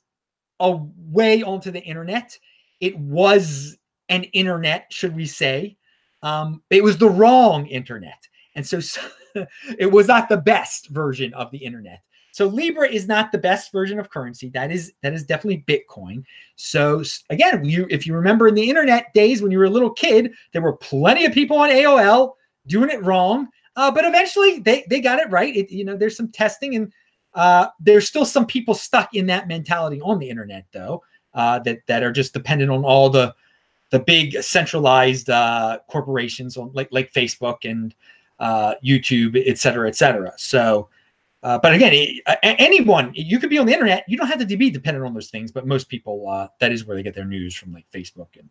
a 0.59 0.79
way 0.97 1.43
onto 1.43 1.71
the 1.71 1.81
internet, 1.81 2.38
it 2.79 2.97
was 2.97 3.77
an 4.09 4.24
internet, 4.25 4.88
should 4.89 5.15
we 5.15 5.25
say? 5.25 5.77
Um, 6.24 6.63
it 6.69 6.83
was 6.83 6.97
the 6.97 7.09
wrong 7.09 7.67
internet, 7.67 8.27
and 8.55 8.65
so, 8.65 8.79
so 8.79 9.01
it 9.77 9.91
was 9.91 10.07
not 10.07 10.29
the 10.29 10.38
best 10.38 10.89
version 10.89 11.33
of 11.36 11.51
the 11.51 11.59
internet. 11.59 12.01
So 12.38 12.45
Libra 12.45 12.88
is 12.88 13.07
not 13.07 13.31
the 13.31 13.38
best 13.39 13.71
version 13.71 14.00
of 14.00 14.12
currency. 14.12 14.50
That 14.50 14.71
is 14.71 14.93
that 15.01 15.13
is 15.13 15.24
definitely 15.24 15.63
Bitcoin. 15.67 16.24
So 16.55 17.03
again, 17.31 17.65
you 17.65 17.88
if 17.89 18.05
you 18.05 18.13
remember 18.13 18.47
in 18.47 18.53
the 18.53 18.69
internet 18.69 19.12
days 19.15 19.41
when 19.41 19.51
you 19.51 19.57
were 19.57 19.65
a 19.65 19.69
little 19.71 19.89
kid, 19.89 20.33
there 20.53 20.62
were 20.62 20.77
plenty 20.77 21.25
of 21.25 21.33
people 21.33 21.57
on 21.57 21.69
AOL 21.69 22.33
doing 22.67 22.91
it 22.91 23.03
wrong. 23.03 23.47
Uh, 23.75 23.89
but 23.91 24.05
eventually 24.05 24.59
they 24.59 24.86
they 24.88 25.01
got 25.01 25.19
it 25.19 25.31
right. 25.31 25.55
It, 25.55 25.71
you 25.71 25.83
know, 25.83 25.97
there's 25.97 26.15
some 26.15 26.31
testing 26.31 26.75
and 26.75 26.93
uh, 27.34 27.67
there's 27.79 28.07
still 28.07 28.25
some 28.25 28.46
people 28.46 28.74
stuck 28.74 29.13
in 29.13 29.25
that 29.27 29.48
mentality 29.48 30.01
on 30.01 30.19
the 30.19 30.29
internet 30.29 30.65
though, 30.72 31.03
uh, 31.34 31.60
that 31.60 31.79
that 31.88 32.03
are 32.03 32.12
just 32.12 32.34
dependent 32.34 32.72
on 32.72 32.84
all 32.84 33.10
the 33.10 33.34
the 33.91 34.00
big 34.00 34.41
centralized 34.41 35.29
uh, 35.29 35.79
corporations 35.89 36.57
on 36.57 36.72
like 36.74 36.89
like 36.91 37.12
Facebook 37.13 37.69
and 37.69 37.96
uh, 38.39 38.75
YouTube, 38.84 39.41
et 39.46 39.57
cetera, 39.57 39.88
et 39.88 39.96
cetera. 39.96 40.34
So 40.38 40.89
uh, 41.43 41.57
but 41.60 41.74
again, 41.74 41.93
anyone 42.43 43.12
you 43.13 43.39
could 43.39 43.50
be 43.50 43.60
on 43.60 43.67
the 43.67 43.74
internet. 43.74 44.03
You 44.07 44.17
don't 44.17 44.27
have 44.27 44.46
to 44.46 44.57
be 44.57 44.69
dependent 44.69 45.05
on 45.05 45.13
those 45.13 45.29
things. 45.29 45.51
But 45.51 45.67
most 45.67 45.88
people, 45.88 46.50
that 46.60 46.72
is 46.72 46.86
where 46.86 46.98
they 46.98 47.03
get 47.03 47.15
their 47.15 47.25
news 47.25 47.55
from, 47.55 47.72
like 47.72 47.86
Facebook. 47.93 48.27
And 48.38 48.50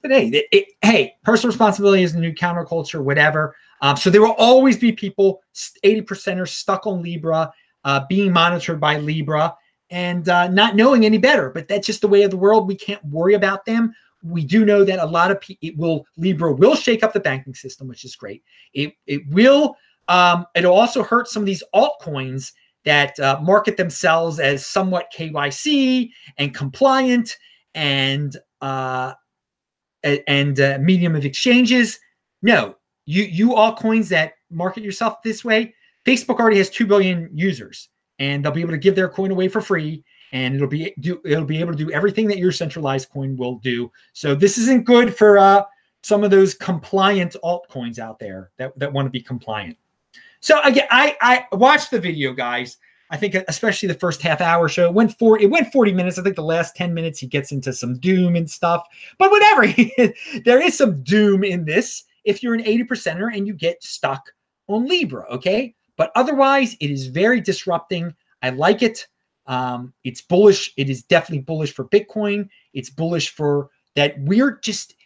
but 0.00 0.10
hey, 0.10 0.28
it, 0.28 0.46
it, 0.50 0.68
hey, 0.82 1.14
personal 1.22 1.52
responsibility 1.52 2.02
is 2.02 2.12
the 2.12 2.20
new 2.20 2.32
counterculture, 2.32 3.02
whatever. 3.02 3.54
Um, 3.82 3.96
so 3.96 4.10
there 4.10 4.20
will 4.20 4.32
always 4.32 4.76
be 4.76 4.92
people, 4.92 5.42
eighty 5.84 6.02
percenters 6.02 6.48
stuck 6.48 6.86
on 6.86 7.02
Libra, 7.02 7.52
uh, 7.84 8.04
being 8.08 8.32
monitored 8.32 8.80
by 8.80 8.98
Libra, 8.98 9.54
and 9.90 10.28
uh, 10.28 10.48
not 10.48 10.76
knowing 10.76 11.04
any 11.04 11.18
better. 11.18 11.50
But 11.50 11.68
that's 11.68 11.86
just 11.86 12.00
the 12.00 12.08
way 12.08 12.22
of 12.22 12.30
the 12.30 12.36
world. 12.36 12.66
We 12.66 12.76
can't 12.76 13.04
worry 13.04 13.34
about 13.34 13.64
them. 13.64 13.94
We 14.22 14.44
do 14.44 14.64
know 14.64 14.84
that 14.84 15.00
a 15.00 15.06
lot 15.06 15.30
of 15.30 15.40
people 15.40 15.70
will 15.76 16.06
Libra 16.16 16.52
will 16.52 16.76
shake 16.76 17.02
up 17.02 17.12
the 17.12 17.20
banking 17.20 17.54
system, 17.54 17.88
which 17.88 18.04
is 18.04 18.16
great. 18.16 18.42
It 18.72 18.94
it 19.06 19.22
will 19.28 19.76
um, 20.08 20.46
it'll 20.54 20.76
also 20.76 21.02
hurt 21.02 21.28
some 21.28 21.42
of 21.42 21.46
these 21.46 21.62
altcoins 21.74 22.52
that 22.84 23.18
uh, 23.20 23.38
market 23.42 23.76
themselves 23.76 24.40
as 24.40 24.66
somewhat 24.66 25.12
KYC 25.16 26.10
and 26.38 26.54
compliant 26.54 27.36
and 27.74 28.36
uh, 28.60 29.14
and 30.02 30.60
uh, 30.60 30.78
medium 30.80 31.14
of 31.14 31.24
exchanges. 31.24 31.98
No, 32.42 32.76
you 33.06 33.24
you 33.24 33.50
altcoins 33.50 34.08
that 34.08 34.34
market 34.50 34.82
yourself 34.82 35.22
this 35.22 35.44
way. 35.44 35.74
Facebook 36.04 36.40
already 36.40 36.58
has 36.58 36.70
two 36.70 36.86
billion 36.86 37.30
users, 37.32 37.88
and 38.18 38.44
they'll 38.44 38.52
be 38.52 38.60
able 38.60 38.72
to 38.72 38.78
give 38.78 38.94
their 38.94 39.08
coin 39.08 39.30
away 39.30 39.48
for 39.48 39.60
free, 39.60 40.02
and 40.32 40.54
it'll 40.54 40.68
be 40.68 40.94
do 41.00 41.20
it'll 41.24 41.44
be 41.44 41.60
able 41.60 41.72
to 41.72 41.84
do 41.84 41.90
everything 41.92 42.26
that 42.28 42.38
your 42.38 42.52
centralized 42.52 43.10
coin 43.10 43.36
will 43.36 43.56
do. 43.56 43.90
So 44.12 44.34
this 44.34 44.58
isn't 44.58 44.84
good 44.84 45.16
for 45.16 45.38
uh, 45.38 45.64
some 46.02 46.24
of 46.24 46.30
those 46.30 46.54
compliant 46.54 47.36
altcoins 47.44 47.98
out 47.98 48.18
there 48.18 48.50
that 48.58 48.76
that 48.78 48.92
want 48.92 49.06
to 49.06 49.10
be 49.10 49.20
compliant. 49.20 49.76
So 50.40 50.60
again, 50.62 50.86
I 50.90 51.16
I 51.20 51.56
watched 51.56 51.90
the 51.90 52.00
video, 52.00 52.32
guys. 52.32 52.78
I 53.10 53.18
think 53.18 53.34
especially 53.46 53.88
the 53.88 53.94
first 53.94 54.22
half 54.22 54.40
hour 54.40 54.70
show 54.70 54.86
it 54.86 54.94
went 54.94 55.16
for 55.18 55.38
it 55.38 55.50
went 55.50 55.70
40 55.70 55.92
minutes. 55.92 56.18
I 56.18 56.22
think 56.22 56.34
the 56.34 56.42
last 56.42 56.74
10 56.74 56.94
minutes 56.94 57.20
he 57.20 57.26
gets 57.26 57.52
into 57.52 57.72
some 57.72 57.98
doom 57.98 58.36
and 58.36 58.50
stuff. 58.50 58.86
But 59.18 59.30
whatever, 59.30 59.66
there 60.44 60.62
is 60.62 60.78
some 60.78 61.02
doom 61.02 61.44
in 61.44 61.66
this 61.66 62.04
if 62.24 62.42
you're 62.42 62.54
an 62.54 62.66
80 62.66 62.84
percenter 62.84 63.36
and 63.36 63.46
you 63.46 63.52
get 63.52 63.82
stuck 63.82 64.32
on 64.68 64.86
Libra, 64.86 65.26
okay? 65.30 65.74
But 66.02 66.10
otherwise, 66.16 66.76
it 66.80 66.90
is 66.90 67.06
very 67.06 67.40
disrupting. 67.40 68.12
I 68.42 68.50
like 68.50 68.82
it. 68.82 69.06
Um, 69.46 69.94
it's 70.02 70.20
bullish. 70.20 70.72
It 70.76 70.90
is 70.90 71.04
definitely 71.04 71.44
bullish 71.44 71.72
for 71.72 71.84
Bitcoin. 71.84 72.48
It's 72.74 72.90
bullish 72.90 73.30
for 73.30 73.70
that 73.94 74.16
we're 74.18 74.58
just 74.64 74.96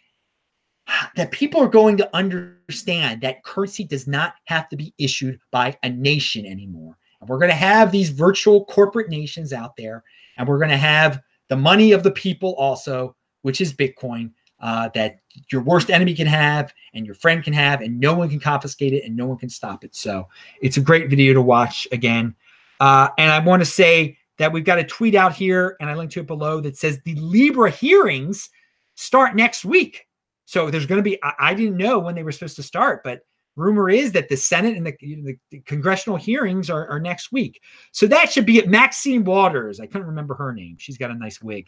that 1.15 1.29
people 1.29 1.61
are 1.61 1.67
going 1.67 1.97
to 1.97 2.15
understand 2.15 3.21
that 3.21 3.43
currency 3.43 3.83
does 3.83 4.07
not 4.07 4.33
have 4.45 4.67
to 4.69 4.75
be 4.75 4.91
issued 4.97 5.39
by 5.51 5.77
a 5.83 5.89
nation 5.91 6.47
anymore. 6.47 6.97
And 7.21 7.29
we're 7.29 7.37
going 7.37 7.51
to 7.51 7.55
have 7.55 7.91
these 7.91 8.09
virtual 8.09 8.65
corporate 8.65 9.09
nations 9.09 9.53
out 9.53 9.77
there, 9.77 10.03
and 10.35 10.47
we're 10.47 10.57
going 10.57 10.71
to 10.71 10.77
have 10.77 11.21
the 11.47 11.57
money 11.57 11.91
of 11.91 12.01
the 12.01 12.09
people 12.09 12.55
also, 12.55 13.15
which 13.43 13.61
is 13.61 13.71
Bitcoin, 13.71 14.31
uh, 14.59 14.89
that 14.95 15.19
your 15.51 15.61
worst 15.61 15.89
enemy 15.89 16.13
can 16.13 16.27
have 16.27 16.73
and 16.93 17.05
your 17.05 17.15
friend 17.15 17.43
can 17.43 17.53
have, 17.53 17.81
and 17.81 17.99
no 17.99 18.13
one 18.13 18.29
can 18.29 18.39
confiscate 18.39 18.93
it 18.93 19.03
and 19.03 19.15
no 19.15 19.25
one 19.25 19.37
can 19.37 19.49
stop 19.49 19.83
it. 19.83 19.95
So 19.95 20.27
it's 20.61 20.77
a 20.77 20.81
great 20.81 21.09
video 21.09 21.33
to 21.33 21.41
watch 21.41 21.87
again. 21.91 22.35
Uh, 22.79 23.09
and 23.17 23.31
I 23.31 23.39
want 23.39 23.61
to 23.61 23.65
say 23.65 24.17
that 24.37 24.51
we've 24.51 24.63
got 24.63 24.79
a 24.79 24.83
tweet 24.83 25.15
out 25.15 25.33
here, 25.33 25.75
and 25.79 25.89
I 25.89 25.95
linked 25.95 26.13
to 26.13 26.21
it 26.21 26.27
below 26.27 26.61
that 26.61 26.77
says 26.77 26.99
the 27.03 27.15
Libra 27.15 27.71
hearings 27.71 28.49
start 28.95 29.35
next 29.35 29.65
week. 29.65 30.07
So 30.45 30.69
there's 30.69 30.85
going 30.85 30.99
to 30.99 31.03
be, 31.03 31.21
I, 31.23 31.33
I, 31.39 31.53
didn't 31.53 31.77
know 31.77 31.99
when 31.99 32.15
they 32.15 32.23
were 32.23 32.31
supposed 32.31 32.55
to 32.55 32.63
start, 32.63 33.03
but 33.03 33.21
rumor 33.55 33.89
is 33.89 34.11
that 34.13 34.29
the 34.29 34.37
Senate 34.37 34.77
and 34.77 34.85
the, 34.85 34.95
the, 35.01 35.37
the 35.51 35.59
congressional 35.61 36.17
hearings 36.17 36.69
are, 36.69 36.87
are, 36.87 36.99
next 36.99 37.31
week. 37.31 37.61
So 37.91 38.07
that 38.07 38.31
should 38.31 38.45
be 38.45 38.59
at 38.59 38.67
Maxine 38.67 39.25
Waters. 39.25 39.79
I 39.79 39.87
couldn't 39.87 40.07
remember 40.07 40.35
her 40.35 40.53
name. 40.53 40.77
She's 40.79 40.97
got 40.97 41.11
a 41.11 41.15
nice 41.15 41.41
wig. 41.41 41.67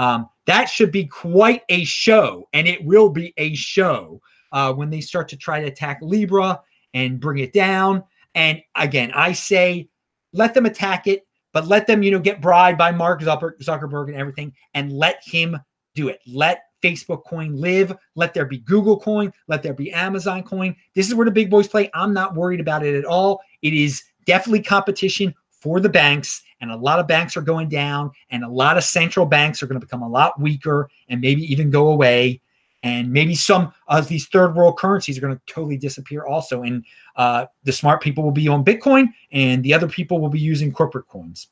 Um, 0.00 0.30
that 0.46 0.70
should 0.70 0.90
be 0.90 1.04
quite 1.04 1.62
a 1.68 1.84
show, 1.84 2.48
and 2.54 2.66
it 2.66 2.82
will 2.82 3.10
be 3.10 3.34
a 3.36 3.54
show 3.54 4.18
uh, 4.50 4.72
when 4.72 4.88
they 4.88 5.02
start 5.02 5.28
to 5.28 5.36
try 5.36 5.60
to 5.60 5.66
attack 5.66 5.98
Libra 6.00 6.58
and 6.94 7.20
bring 7.20 7.36
it 7.36 7.52
down. 7.52 8.02
And 8.34 8.62
again, 8.76 9.12
I 9.14 9.32
say 9.32 9.90
let 10.32 10.54
them 10.54 10.64
attack 10.64 11.06
it, 11.06 11.26
but 11.52 11.66
let 11.66 11.86
them, 11.86 12.02
you 12.02 12.10
know, 12.12 12.18
get 12.18 12.40
bribed 12.40 12.78
by 12.78 12.92
Mark 12.92 13.20
Zuckerberg 13.20 14.08
and 14.08 14.16
everything, 14.16 14.54
and 14.72 14.90
let 14.90 15.22
him 15.22 15.58
do 15.94 16.08
it. 16.08 16.20
Let 16.26 16.62
Facebook 16.82 17.24
coin 17.26 17.54
live. 17.54 17.94
Let 18.14 18.32
there 18.32 18.46
be 18.46 18.60
Google 18.60 18.98
coin. 18.98 19.30
Let 19.48 19.62
there 19.62 19.74
be 19.74 19.92
Amazon 19.92 20.42
coin. 20.44 20.74
This 20.94 21.08
is 21.08 21.14
where 21.14 21.26
the 21.26 21.30
big 21.30 21.50
boys 21.50 21.68
play. 21.68 21.90
I'm 21.92 22.14
not 22.14 22.34
worried 22.34 22.60
about 22.60 22.86
it 22.86 22.94
at 22.94 23.04
all. 23.04 23.42
It 23.60 23.74
is 23.74 24.02
definitely 24.24 24.62
competition 24.62 25.34
for 25.60 25.80
the 25.80 25.88
banks. 25.88 26.42
And 26.60 26.70
a 26.70 26.76
lot 26.76 26.98
of 26.98 27.06
banks 27.06 27.36
are 27.36 27.42
going 27.42 27.70
down, 27.70 28.10
and 28.28 28.44
a 28.44 28.48
lot 28.48 28.76
of 28.76 28.84
central 28.84 29.24
banks 29.24 29.62
are 29.62 29.66
going 29.66 29.80
to 29.80 29.86
become 29.86 30.02
a 30.02 30.08
lot 30.08 30.38
weaker 30.38 30.90
and 31.08 31.20
maybe 31.20 31.42
even 31.50 31.70
go 31.70 31.88
away. 31.88 32.42
And 32.82 33.12
maybe 33.12 33.34
some 33.34 33.72
of 33.88 34.08
these 34.08 34.26
third 34.28 34.54
world 34.54 34.78
currencies 34.78 35.16
are 35.16 35.20
going 35.22 35.36
to 35.36 35.42
totally 35.46 35.76
disappear 35.76 36.26
also. 36.26 36.62
And 36.62 36.84
uh, 37.16 37.46
the 37.64 37.72
smart 37.72 38.02
people 38.02 38.24
will 38.24 38.30
be 38.30 38.48
on 38.48 38.64
Bitcoin, 38.64 39.08
and 39.32 39.62
the 39.62 39.72
other 39.72 39.88
people 39.88 40.20
will 40.20 40.28
be 40.28 40.40
using 40.40 40.72
corporate 40.72 41.06
coins. 41.06 41.48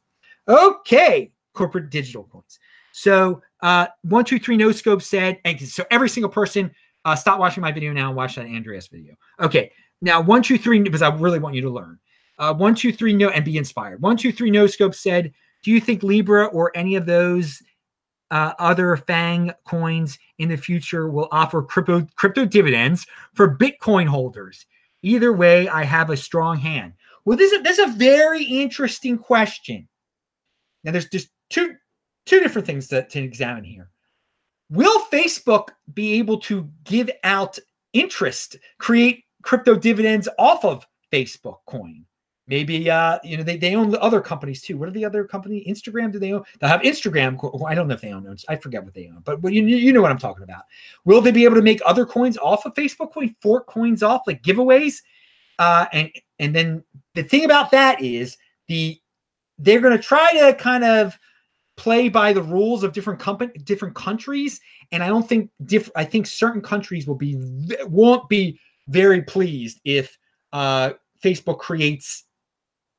Okay, 0.47 1.31
corporate 1.55 1.91
digital 1.91 2.25
coins. 2.25 2.59
So 2.93 3.43
uh, 3.61 3.87
one 4.03 4.25
two 4.25 4.39
three 4.39 4.57
no 4.57 4.73
scope 4.73 5.03
said, 5.03 5.39
so 5.65 5.85
every 5.91 6.09
single 6.09 6.31
person, 6.31 6.71
uh, 7.05 7.15
stop 7.15 7.39
watching 7.39 7.61
my 7.61 7.73
video 7.73 7.93
now 7.93 8.09
and 8.09 8.17
watch 8.17 8.37
that 8.37 8.47
Andreas 8.47 8.89
video. 8.89 9.15
Okay, 9.41 9.71
now 10.01 10.21
one 10.21 10.43
two 10.43 10.59
three 10.59 10.81
because 10.81 11.03
I 11.03 11.15
really 11.15 11.39
want 11.39 11.55
you 11.55 11.63
to 11.63 11.71
learn. 11.71 11.99
Uh, 12.39 12.55
one 12.55 12.75
two 12.75 12.93
three 12.93 13.13
no 13.13 13.31
and 13.31 13.45
be 13.45 13.57
inspired. 13.57 14.01
One 14.01 14.17
two 14.17 14.33
three 14.33 14.51
no 14.51 14.67
scope 14.67 14.95
said, 14.95 15.33
do 15.63 15.71
you 15.71 15.81
think 15.81 16.03
Libra 16.03 16.47
or 16.47 16.71
any 16.77 16.95
of 16.95 17.05
those 17.05 17.61
uh, 18.31 18.53
other 18.59 18.97
Fang 18.97 19.53
coins 19.67 20.19
in 20.39 20.49
the 20.49 20.57
future 20.57 21.09
will 21.09 21.29
offer 21.33 21.63
crypto 21.63 22.07
crypto 22.15 22.45
dividends 22.45 23.07
for 23.35 23.57
Bitcoin 23.57 24.07
holders? 24.07 24.67
Either 25.03 25.33
way, 25.33 25.69
I 25.69 25.85
have 25.85 26.11
a 26.11 26.17
strong 26.17 26.59
hand. 26.59 26.93
Well, 27.25 27.37
this 27.37 27.53
is 27.53 27.63
this 27.63 27.79
is 27.79 27.91
a 27.91 27.97
very 27.97 28.43
interesting 28.43 29.19
question. 29.19 29.89
Now, 30.85 30.93
there's 30.93 31.09
just 31.09 31.29
two 31.51 31.75
two 32.27 32.41
different 32.41 32.67
things 32.67 32.89
to, 32.89 33.03
to 33.03 33.21
examine 33.21 33.65
here. 33.65 33.91
Will 34.71 35.01
Facebook 35.07 35.71
be 35.95 36.15
able 36.19 36.39
to 36.41 36.71
give 36.85 37.11
out 37.25 37.59
interest, 37.95 38.57
create 38.79 39.25
crypto 39.43 39.75
dividends 39.75 40.29
off 40.39 40.65
of 40.65 40.87
Facebook 41.13 41.57
coin? 41.67 42.05
Maybe 42.49 42.91
uh, 42.91 43.19
you 43.23 43.37
know 43.37 43.43
they, 43.43 43.59
they 43.59 43.75
own 43.75 43.95
other 43.97 44.23
companies 44.23 44.63
too. 44.63 44.79
What 44.79 44.89
are 44.89 44.93
the 44.93 45.05
other 45.05 45.25
company? 45.25 45.63
Instagram? 45.69 46.11
Do 46.11 46.19
they 46.19 46.33
own? 46.33 46.45
They'll 46.59 46.71
have 46.71 46.81
Instagram. 46.81 47.39
I 47.69 47.75
don't 47.75 47.89
know 47.89 47.95
if 47.95 48.01
they 48.01 48.13
own. 48.13 48.37
I 48.49 48.57
forget 48.57 48.83
what 48.83 48.95
they 48.95 49.09
own, 49.09 49.23
but 49.23 49.53
you 49.53 49.63
you 49.65 49.93
know 49.93 50.01
what 50.01 50.11
I'm 50.11 50.19
talking 50.19 50.45
about. 50.45 50.63
Will 51.05 51.21
they 51.21 51.31
be 51.31 51.45
able 51.45 51.57
to 51.57 51.63
make 51.63 51.81
other 51.85 52.07
coins 52.07 52.39
off 52.39 52.65
of 52.65 52.73
Facebook 52.73 53.13
coin, 53.13 53.37
fork 53.43 53.67
coins 53.67 54.03
off 54.03 54.23
like 54.27 54.43
giveaways? 54.43 55.03
Uh, 55.59 55.85
and 55.93 56.11
and 56.39 56.57
then 56.57 56.83
the 57.15 57.23
thing 57.23 57.45
about 57.45 57.71
that 57.71 58.01
is 58.01 58.39
the 58.67 58.99
they're 59.59 59.81
going 59.81 59.97
to 59.97 60.03
try 60.03 60.33
to 60.33 60.55
kind 60.55 60.85
of 60.85 61.19
play 61.77 62.09
by 62.09 62.33
the 62.33 62.43
rules 62.43 62.83
of 62.83 62.93
different 62.93 63.21
company 63.21 63.53
different 63.63 63.95
countries 63.95 64.61
and 64.91 65.01
i 65.01 65.07
don't 65.07 65.29
think 65.29 65.49
diff- 65.65 65.93
i 65.95 66.05
think 66.05 66.27
certain 66.27 66.61
countries 66.61 67.07
will 67.07 67.15
be 67.15 67.37
won't 67.87 68.29
be 68.29 68.59
very 68.89 69.23
pleased 69.23 69.81
if 69.85 70.19
uh 70.53 70.91
facebook 71.23 71.61
creates 71.61 72.25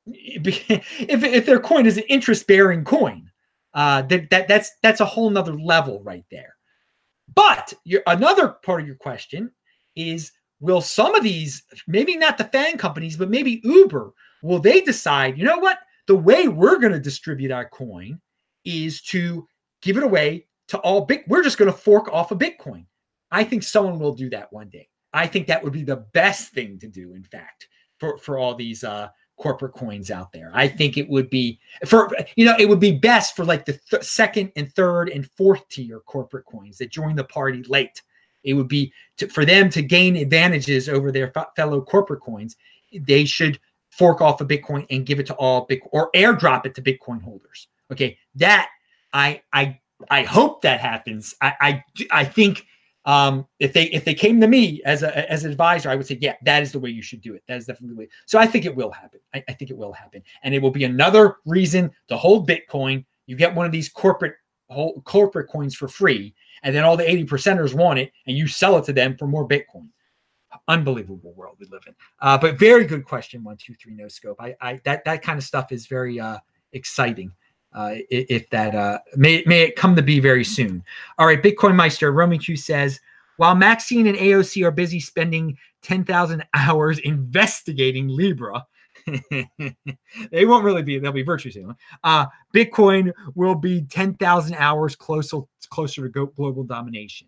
if, 0.08 1.24
if 1.24 1.46
their 1.46 1.60
coin 1.60 1.86
is 1.86 1.98
an 1.98 2.04
interest 2.10 2.48
bearing 2.48 2.84
coin 2.84 3.30
uh 3.74 4.02
that, 4.04 4.30
that 4.30 4.48
that's 4.48 4.72
that's 4.82 5.02
a 5.02 5.06
whole 5.06 5.30
nother 5.30 5.54
level 5.60 6.02
right 6.04 6.26
there 6.32 6.56
but 7.36 7.74
your 7.84 8.02
another 8.08 8.50
part 8.64 8.82
of 8.82 8.88
your 8.88 8.96
question 8.96 9.52
is 9.96 10.32
will 10.60 10.82
some 10.82 11.14
of 11.14 11.24
these 11.24 11.64
maybe 11.88 12.18
not 12.18 12.38
the 12.38 12.46
fan 12.46 12.78
companies 12.78 13.16
but 13.16 13.30
maybe 13.30 13.62
uber 13.64 14.12
will 14.42 14.60
they 14.60 14.82
decide 14.82 15.38
you 15.38 15.44
know 15.44 15.60
what 15.60 15.78
the 16.08 16.16
way 16.16 16.48
we're 16.48 16.80
going 16.80 16.92
to 16.92 17.00
distribute 17.00 17.52
our 17.52 17.70
coin 17.70 18.20
is 18.66 19.02
to 19.04 19.48
give 19.82 19.96
it 19.96 20.04
away 20.04 20.48
to 20.70 20.78
all 20.80 21.06
big. 21.06 21.24
We're 21.28 21.44
just 21.44 21.58
going 21.58 21.72
to 21.72 21.78
fork 21.78 22.08
off 22.12 22.32
a 22.32 22.36
Bitcoin. 22.36 22.86
I 23.32 23.44
think 23.44 23.64
someone 23.64 24.00
will 24.00 24.14
do 24.14 24.30
that 24.32 24.52
one 24.52 24.70
day. 24.70 24.88
I 25.14 25.28
think 25.28 25.48
that 25.48 25.64
would 25.64 25.74
be 25.74 25.84
the 25.84 26.08
best 26.14 26.52
thing 26.52 26.80
to 26.80 26.88
do, 26.88 27.14
in 27.14 27.24
fact, 27.24 27.68
for, 28.00 28.18
for 28.18 28.38
all 28.38 28.56
these 28.56 28.84
uh, 28.84 29.10
corporate 29.40 29.74
coins 29.74 30.12
out 30.12 30.32
there. 30.32 30.52
I 30.54 30.68
think 30.68 30.98
it 30.98 31.10
would 31.10 31.30
be 31.30 31.60
for 31.88 32.12
you 32.36 32.46
know 32.46 32.56
it 32.60 32.70
would 32.70 32.80
be 32.80 32.92
best 32.92 33.36
for 33.36 33.46
like 33.46 33.66
the 33.66 33.80
th- 33.90 34.04
second 34.04 34.52
and 34.56 34.72
third 34.74 35.10
and 35.10 35.30
fourth 35.32 35.68
tier 35.70 36.02
corporate 36.02 36.46
coins 36.46 36.78
that 36.78 36.92
join 36.92 37.16
the 37.16 37.24
party 37.24 37.64
late. 37.64 38.02
It 38.44 38.54
would 38.54 38.68
be 38.68 38.94
to, 39.18 39.28
for 39.28 39.46
them 39.46 39.70
to 39.72 39.82
gain 39.82 40.16
advantages 40.16 40.88
over 40.88 41.12
their 41.12 41.32
f- 41.36 41.56
fellow 41.56 41.82
corporate 41.82 42.22
coins. 42.22 42.58
They 42.94 43.26
should 43.26 43.60
fork 43.90 44.22
off 44.22 44.42
a 44.42 44.46
Bitcoin 44.46 44.86
and 44.90 45.06
give 45.06 45.20
it 45.20 45.26
to 45.28 45.34
all 45.36 45.66
big 45.66 45.82
or 45.92 46.12
airdrop 46.12 46.66
it 46.66 46.76
to 46.76 46.82
Bitcoin 46.82 47.22
holders. 47.22 47.68
Okay, 47.92 48.18
that 48.36 48.70
I 49.14 49.42
I 49.54 49.80
I 50.10 50.24
hope 50.24 50.62
that 50.62 50.80
happens. 50.82 51.34
I 51.42 51.54
I, 51.62 51.84
I 52.12 52.26
think 52.26 52.66
um, 53.06 53.48
if 53.60 53.74
they 53.74 53.86
if 53.86 54.04
they 54.06 54.14
came 54.14 54.42
to 54.42 54.48
me 54.48 54.82
as 54.86 55.04
a 55.04 55.32
as 55.32 55.46
an 55.46 55.52
advisor, 55.52 55.90
I 55.90 55.96
would 55.96 56.06
say, 56.06 56.18
yeah, 56.22 56.36
that 56.44 56.62
is 56.62 56.72
the 56.72 56.80
way 56.80 56.90
you 56.90 57.02
should 57.02 57.22
do 57.22 57.34
it. 57.34 57.44
That 57.48 57.58
is 57.58 57.66
definitely 57.66 57.96
the 57.96 58.00
way. 58.02 58.10
So 58.26 58.38
I 58.40 58.46
think 58.46 58.66
it 58.66 58.76
will 58.76 58.92
happen. 58.92 59.20
I, 59.34 59.44
I 59.48 59.54
think 59.54 59.72
it 59.72 59.78
will 59.78 59.94
happen, 59.94 60.22
and 60.44 60.54
it 60.54 60.62
will 60.62 60.72
be 60.72 60.84
another 60.84 61.38
reason 61.46 61.92
to 62.10 62.18
hold 62.18 62.48
Bitcoin. 62.48 63.06
You 63.26 63.36
get 63.36 63.56
one 63.56 63.66
of 63.66 63.72
these 63.72 63.90
corporate 63.90 64.36
whole 64.70 65.02
corporate 65.02 65.50
coins 65.50 65.76
for 65.76 65.88
free, 65.88 66.36
and 66.64 66.76
then 66.76 66.84
all 66.84 66.98
the 66.98 67.10
eighty 67.10 67.26
percenters 67.26 67.74
want 67.74 68.00
it, 68.00 68.12
and 68.28 68.38
you 68.38 68.48
sell 68.48 68.78
it 68.78 68.86
to 68.86 68.94
them 68.94 69.16
for 69.18 69.28
more 69.28 69.48
Bitcoin. 69.48 69.90
Unbelievable 70.68 71.34
world 71.34 71.56
we 71.60 71.68
live 71.68 71.84
in. 71.88 71.96
Uh, 72.20 72.38
but 72.38 72.60
very 72.60 72.86
good 72.86 73.06
question. 73.06 73.44
One, 73.44 73.58
two, 73.58 73.76
three. 73.76 73.94
No 73.94 74.08
scope. 74.08 74.38
I, 74.40 74.56
I 74.60 74.82
that 74.84 75.06
that 75.06 75.22
kind 75.22 75.38
of 75.38 75.46
stuff 75.46 75.72
is 75.72 75.88
very 75.88 76.20
uh, 76.20 76.40
exciting 76.74 77.32
uh, 77.74 77.96
if 78.10 78.50
that 78.50 78.76
uh, 78.76 79.00
may 79.16 79.44
may 79.46 79.62
it 79.62 79.76
come 79.76 79.96
to 79.96 80.02
be 80.02 80.20
very 80.20 80.44
soon. 80.44 80.84
All 81.18 81.28
right, 81.28 81.42
Bitcoin 81.42 81.76
Meister 81.76 82.12
Roman 82.12 82.40
Q 82.40 82.56
says 82.56 83.00
while 83.38 83.56
Maxine 83.56 84.08
and 84.08 84.18
AOC 84.18 84.66
are 84.66 84.72
busy 84.72 85.00
spending 85.00 85.58
ten 85.82 86.04
thousand 86.04 86.44
hours 86.54 87.00
investigating 87.00 88.08
Libra. 88.08 88.66
they 90.32 90.46
won't 90.46 90.64
really 90.64 90.84
be. 90.84 91.00
They'll 91.00 91.12
be 91.12 91.24
virtue 91.24 91.52
signaling. 91.52 91.78
Uh, 92.04 92.26
Bitcoin 92.54 93.12
will 93.36 93.56
be 93.56 93.84
ten 93.84 94.16
thousand 94.16 94.56
hours 94.56 94.96
closer 94.96 95.42
closer 95.70 96.10
to 96.10 96.32
global 96.36 96.64
domination 96.64 97.28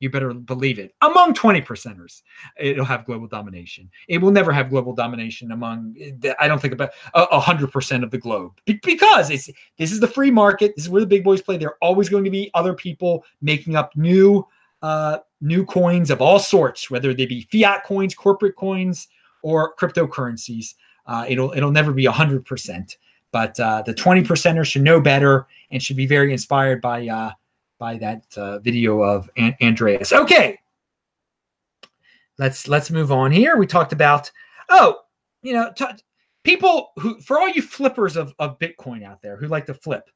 you 0.00 0.08
better 0.10 0.32
believe 0.32 0.78
it. 0.78 0.94
Among 1.02 1.34
20 1.34 1.60
percenters, 1.60 2.22
it'll 2.58 2.86
have 2.86 3.04
global 3.04 3.28
domination. 3.28 3.88
It 4.08 4.18
will 4.18 4.30
never 4.30 4.50
have 4.50 4.70
global 4.70 4.94
domination 4.94 5.52
among, 5.52 5.94
I 6.40 6.48
don't 6.48 6.60
think 6.60 6.74
about 6.74 6.90
hundred 7.04 7.70
percent 7.70 8.02
of 8.02 8.10
the 8.10 8.18
globe 8.18 8.52
because 8.82 9.30
it's 9.30 9.50
this 9.76 9.92
is 9.92 10.00
the 10.00 10.08
free 10.08 10.30
market. 10.30 10.74
This 10.74 10.86
is 10.86 10.90
where 10.90 11.00
the 11.00 11.06
big 11.06 11.22
boys 11.22 11.42
play. 11.42 11.58
There 11.58 11.68
are 11.68 11.78
always 11.82 12.08
going 12.08 12.24
to 12.24 12.30
be 12.30 12.50
other 12.54 12.74
people 12.74 13.24
making 13.42 13.76
up 13.76 13.94
new, 13.94 14.46
uh, 14.82 15.18
new 15.40 15.64
coins 15.64 16.10
of 16.10 16.20
all 16.20 16.38
sorts, 16.38 16.90
whether 16.90 17.12
they 17.12 17.26
be 17.26 17.46
fiat 17.52 17.84
coins, 17.84 18.14
corporate 18.14 18.56
coins, 18.56 19.08
or 19.42 19.74
cryptocurrencies. 19.76 20.74
Uh, 21.06 21.26
it'll 21.28 21.52
it'll 21.52 21.70
never 21.70 21.92
be 21.92 22.06
hundred 22.06 22.44
percent. 22.46 22.96
But 23.32 23.60
uh, 23.60 23.82
the 23.82 23.94
20 23.94 24.22
percenters 24.22 24.66
should 24.66 24.82
know 24.82 25.00
better 25.00 25.46
and 25.70 25.80
should 25.80 25.96
be 25.96 26.06
very 26.06 26.32
inspired 26.32 26.80
by 26.80 27.06
uh, 27.06 27.30
by 27.80 27.96
that 27.96 28.22
uh, 28.36 28.60
video 28.60 29.00
of 29.00 29.28
An- 29.36 29.56
Andreas. 29.60 30.12
Okay, 30.12 30.60
let's 32.38 32.68
let's 32.68 32.92
move 32.92 33.10
on 33.10 33.32
here. 33.32 33.56
We 33.56 33.66
talked 33.66 33.92
about 33.92 34.30
oh, 34.68 35.00
you 35.42 35.54
know, 35.54 35.72
t- 35.74 35.86
people 36.44 36.92
who 36.98 37.20
for 37.20 37.40
all 37.40 37.48
you 37.48 37.62
flippers 37.62 38.16
of 38.16 38.32
of 38.38 38.60
Bitcoin 38.60 39.02
out 39.02 39.20
there 39.20 39.36
who 39.36 39.48
like 39.48 39.66
to 39.66 39.74
flip, 39.74 40.08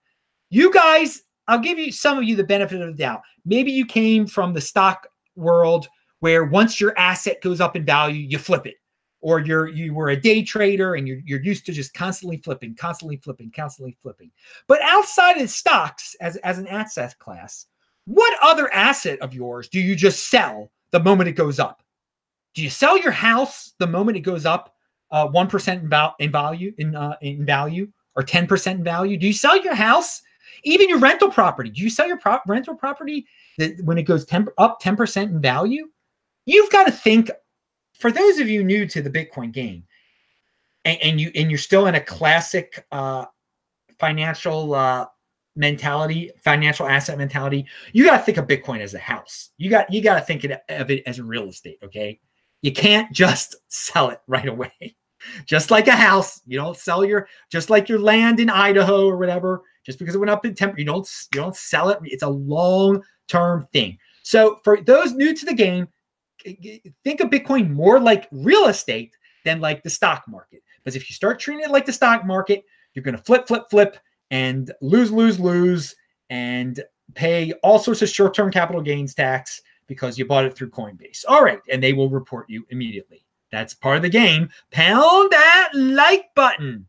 you 0.51 0.73
guys, 0.73 1.23
I'll 1.49 1.59
give 1.59 1.79
you 1.79 1.91
some 1.91 2.19
of 2.19 2.25
you 2.25 2.37
the 2.37 2.45
benefit 2.45 2.81
of 2.81 2.87
the 2.87 3.03
doubt. 3.03 3.23
Maybe 3.45 3.73
you 3.73 3.87
came 3.87 4.27
from 4.27 4.53
the 4.53 4.61
stock 4.61 5.09
world 5.35 5.89
where 6.21 6.45
once 6.45 6.81
your 6.81 6.97
asset 6.97 7.43
goes 7.43 7.61
up 7.61 7.75
in 7.75 7.85
value, 7.85 8.21
you 8.21 8.39
flip 8.39 8.67
it 8.67 8.77
or 9.25 9.41
you're 9.41 9.69
you 9.69 9.95
were 9.95 10.11
a 10.11 10.21
day 10.21 10.43
trader 10.43 10.95
and 10.95 11.09
you're, 11.09 11.21
you're 11.25 11.43
used 11.43 11.65
to 11.65 11.73
just 11.73 11.95
constantly 11.95 12.37
flipping 12.37 12.77
constantly 12.77 13.17
flipping 13.17 13.51
constantly 13.51 13.97
flipping. 14.03 14.31
But 14.69 14.81
outside 14.83 15.39
of 15.39 15.49
stocks 15.49 16.15
as, 16.21 16.37
as 16.37 16.59
an 16.59 16.69
asset 16.69 17.19
class 17.19 17.67
what 18.05 18.39
other 18.43 18.73
asset 18.73 19.19
of 19.21 19.33
yours 19.33 19.69
do 19.69 19.81
you 19.81 19.97
just 19.97 20.29
sell 20.29 20.71
the 20.91 21.01
moment 21.01 21.29
it 21.29 21.33
goes 21.33 21.59
up? 21.59 21.83
Do 22.55 22.63
you 22.63 22.71
sell 22.71 22.99
your 22.99 23.13
house 23.13 23.73
the 23.79 23.87
moment 23.87 24.19
it 24.19 24.21
goes 24.21 24.45
up 24.45 24.75
uh, 25.11 25.27
1% 25.29 25.81
in, 25.81 25.89
val- 25.89 26.15
in 26.19 26.31
value 26.31 26.75
in, 26.77 26.95
uh, 26.95 27.17
in 27.23 27.47
value 27.47 27.89
or 28.15 28.23
10% 28.23 28.71
in 28.73 28.85
value? 28.85 29.17
Do 29.17 29.27
you 29.27 29.33
sell 29.33 29.61
your 29.61 29.75
house 29.75 30.21
even 30.65 30.89
your 30.89 30.99
rental 30.99 31.31
property? 31.31 31.71
Do 31.71 31.83
you 31.83 31.91
sell 31.91 32.07
your 32.07 32.19
pro- 32.19 32.39
rental 32.47 32.75
property 32.75 33.27
that 33.57 33.83
when 33.85 33.97
it 33.97 34.03
goes 34.03 34.27
10, 34.27 34.49
up 34.59 34.83
10% 34.83 35.23
in 35.23 35.41
value? 35.41 35.89
You've 36.45 36.71
got 36.71 36.85
to 36.85 36.93
think 36.93 37.31
for 37.99 38.11
those 38.13 38.39
of 38.39 38.49
you 38.49 38.65
new 38.65 38.87
to 38.87 39.03
the 39.03 39.11
Bitcoin 39.11 39.53
game, 39.53 39.85
and, 40.85 40.99
and 41.03 41.21
you 41.21 41.31
and 41.35 41.51
you're 41.51 41.59
still 41.59 41.87
in 41.87 41.95
a 41.95 42.01
classic 42.01 42.85
uh, 42.93 43.25
financial 43.99 44.75
uh, 44.75 45.07
mentality, 45.57 46.31
financial 46.43 46.87
asset 46.87 47.19
mentality, 47.19 47.67
you 47.93 48.05
got 48.05 48.19
to 48.19 48.25
think 48.25 48.39
of 48.39 48.47
Bitcoin 48.47 48.81
as 48.81 48.95
a 48.95 48.99
house. 48.99 49.51
You 49.57 49.71
got 49.71 49.93
you 49.93 50.03
got 50.03 50.19
to 50.19 50.25
think 50.25 50.45
of 50.45 50.91
it 50.91 51.03
as 51.07 51.21
real 51.21 51.49
estate. 51.49 51.79
Okay, 51.83 52.21
you 52.63 52.73
can't 52.73 53.11
just 53.13 53.57
sell 53.69 54.11
it 54.11 54.21
right 54.27 54.49
away. 54.49 54.73
just 55.47 55.71
like 55.71 55.89
a 55.89 55.93
house, 55.93 56.41
you 56.47 56.59
don't 56.59 56.77
sell 56.77 57.05
your 57.05 57.29
just 57.51 57.71
like 57.71 57.89
your 57.89 57.99
land 57.99 58.41
in 58.41 58.51
Idaho 58.51 59.07
or 59.07 59.17
whatever. 59.17 59.63
Just 59.85 59.99
because 59.99 60.15
it 60.15 60.19
went 60.19 60.31
up 60.31 60.47
in 60.47 60.55
temp, 60.55 60.79
you 60.79 60.85
don't 60.85 61.09
you 61.35 61.41
don't 61.41 61.57
sell 61.57 61.91
it. 61.91 61.99
It's 62.05 62.23
a 62.23 62.29
long 62.29 63.03
term 63.29 63.67
thing. 63.73 63.99
So 64.23 64.61
for 64.65 64.81
those 64.81 65.13
new 65.13 65.35
to 65.35 65.47
the 65.47 65.55
game, 65.55 65.89
think 66.43 67.21
of 67.21 67.31
Bitcoin 67.31 67.71
more 67.71 68.01
like 68.01 68.29
real 68.33 68.67
estate 68.67 69.17
than 69.45 69.61
like 69.61 69.83
the 69.83 69.91
stock 69.91 70.25
market. 70.29 70.63
Because 70.79 70.97
if 70.97 71.09
you 71.09 71.15
start 71.15 71.39
treating 71.39 71.65
it 71.65 71.71
like 71.71 71.87
the 71.87 71.93
stock 71.93 72.25
market, 72.25 72.65
you're 72.95 73.03
going 73.03 73.17
to 73.17 73.23
flip, 73.23 73.47
flip, 73.47 73.65
flip, 73.71 73.99
and 74.31 74.73
lose, 74.81 75.11
lose, 75.11 75.39
lose, 75.39 75.95
and 76.31 76.83
pay 77.15 77.53
all 77.63 77.79
sorts 77.79 78.03
of 78.03 78.09
short 78.09 78.35
term 78.35 78.51
capital 78.51 78.81
gains 78.81 79.15
tax 79.15 79.63
because 79.87 80.19
you 80.19 80.25
bought 80.25 80.45
it 80.45 80.57
through 80.57 80.71
Coinbase. 80.71 81.25
All 81.29 81.43
right. 81.43 81.61
And 81.71 81.83
they 81.83 81.93
will 81.93 82.09
report 82.09 82.49
you 82.49 82.67
immediately. 82.71 83.25
That's 83.53 83.75
part 83.75 83.97
of 83.97 84.03
the 84.03 84.09
game. 84.09 84.49
Pound 84.71 85.31
that 85.31 85.71
like 85.75 86.35
button. 86.35 86.87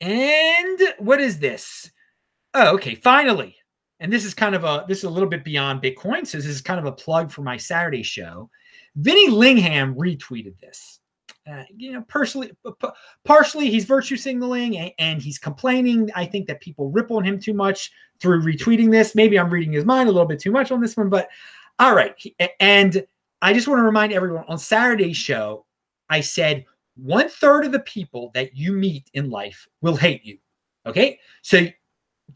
And 0.00 0.78
what 0.98 1.20
is 1.20 1.38
this? 1.38 1.90
Oh, 2.52 2.74
okay. 2.74 2.94
Finally, 2.94 3.56
and 4.00 4.12
this 4.12 4.24
is 4.24 4.34
kind 4.34 4.54
of 4.54 4.64
a 4.64 4.84
this 4.88 4.98
is 4.98 5.04
a 5.04 5.10
little 5.10 5.28
bit 5.28 5.44
beyond 5.44 5.82
Bitcoin. 5.82 6.26
So 6.26 6.38
this 6.38 6.46
is 6.46 6.60
kind 6.60 6.78
of 6.78 6.86
a 6.86 6.92
plug 6.92 7.30
for 7.30 7.42
my 7.42 7.56
Saturday 7.56 8.02
show. 8.02 8.50
Vinny 8.96 9.28
Lingham 9.30 9.94
retweeted 9.94 10.58
this. 10.60 11.00
Uh, 11.50 11.62
you 11.76 11.92
know, 11.92 12.02
personally, 12.08 12.50
partially 13.24 13.70
he's 13.70 13.84
virtue 13.84 14.16
signaling 14.16 14.78
and, 14.78 14.90
and, 14.98 15.22
he's 15.22 15.38
complaining. 15.38 16.10
I 16.16 16.24
think 16.24 16.48
that 16.48 16.60
people 16.60 16.90
rip 16.90 17.12
on 17.12 17.22
him 17.22 17.38
too 17.38 17.54
much 17.54 17.92
through 18.20 18.42
retweeting 18.42 18.90
this. 18.90 19.14
Maybe 19.14 19.38
I'm 19.38 19.50
reading 19.50 19.72
his 19.72 19.84
mind 19.84 20.08
a 20.08 20.12
little 20.12 20.26
bit 20.26 20.40
too 20.40 20.50
much 20.50 20.72
on 20.72 20.80
this 20.80 20.96
one, 20.96 21.08
but 21.08 21.28
all 21.78 21.94
right. 21.94 22.20
And 22.58 23.06
I 23.42 23.52
just 23.52 23.68
want 23.68 23.78
to 23.78 23.84
remind 23.84 24.12
everyone 24.12 24.44
on 24.48 24.58
Saturday's 24.58 25.16
show, 25.16 25.66
I 26.10 26.20
said 26.20 26.64
one 26.96 27.28
third 27.28 27.64
of 27.64 27.70
the 27.70 27.80
people 27.80 28.32
that 28.34 28.56
you 28.56 28.72
meet 28.72 29.08
in 29.14 29.30
life 29.30 29.68
will 29.82 29.96
hate 29.96 30.24
you. 30.24 30.38
Okay. 30.84 31.20
So 31.42 31.66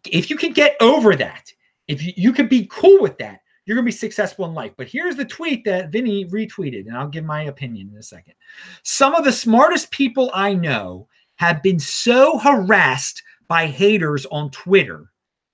if 0.07 0.31
you 0.31 0.37
can 0.37 0.53
get 0.53 0.77
over 0.81 1.15
that, 1.17 1.53
if 1.89 2.03
you, 2.03 2.13
you 2.17 2.33
can 2.33 2.49
be 2.49 2.69
cool 2.71 3.01
with 3.01 3.19
that, 3.19 3.41
you're 3.65 3.77
going 3.77 3.85
to 3.85 3.93
be 3.93 3.97
successful 3.97 4.47
in 4.47 4.55
life. 4.55 4.73
But 4.77 4.89
here's 4.89 5.17
the 5.17 5.25
tweet 5.25 5.65
that 5.65 5.91
Vinny 5.91 6.25
retweeted, 6.27 6.87
and 6.87 6.97
I'll 6.97 7.09
give 7.09 7.25
my 7.25 7.43
opinion 7.43 7.91
in 7.93 7.99
a 7.99 8.03
second. 8.03 8.35
Some 8.83 9.15
of 9.15 9.25
the 9.25 9.33
smartest 9.33 9.91
people 9.91 10.31
I 10.35 10.55
know 10.55 11.09
have 11.37 11.63
been 11.63 11.79
so 11.79 12.39
harassed 12.39 13.23
by 13.49 13.67
haters 13.67 14.27
on 14.27 14.51
Twitter 14.51 15.11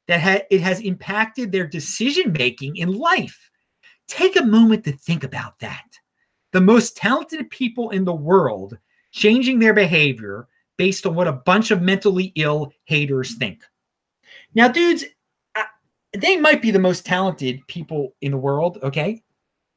that 0.09 0.21
ha- 0.21 0.47
it 0.51 0.61
has 0.61 0.81
impacted 0.81 1.51
their 1.51 1.67
decision 1.67 2.33
making 2.33 2.77
in 2.77 2.93
life. 2.93 3.51
Take 4.09 4.37
a 4.37 4.45
moment 4.45 4.85
to 4.85 4.93
think 4.93 5.25
about 5.25 5.59
that. 5.61 5.85
The 6.53 6.61
most 6.61 6.97
talented 6.97 7.51
people 7.51 7.91
in 7.91 8.05
the 8.05 8.15
world 8.15 8.79
changing 9.13 9.59
their 9.59 9.75
behavior 9.75 10.47
based 10.77 11.07
on 11.07 11.15
what 11.15 11.29
a 11.29 11.33
bunch 11.33 11.71
of 11.71 11.83
mentally 11.83 12.33
ill 12.37 12.73
haters 12.85 13.35
think. 13.37 13.63
Now, 14.55 14.69
dudes, 14.69 15.05
they 16.13 16.37
might 16.37 16.63
be 16.63 16.71
the 16.71 16.79
most 16.79 17.05
talented 17.05 17.67
people 17.67 18.15
in 18.21 18.33
the 18.33 18.39
world, 18.39 18.79
okay? 18.83 19.23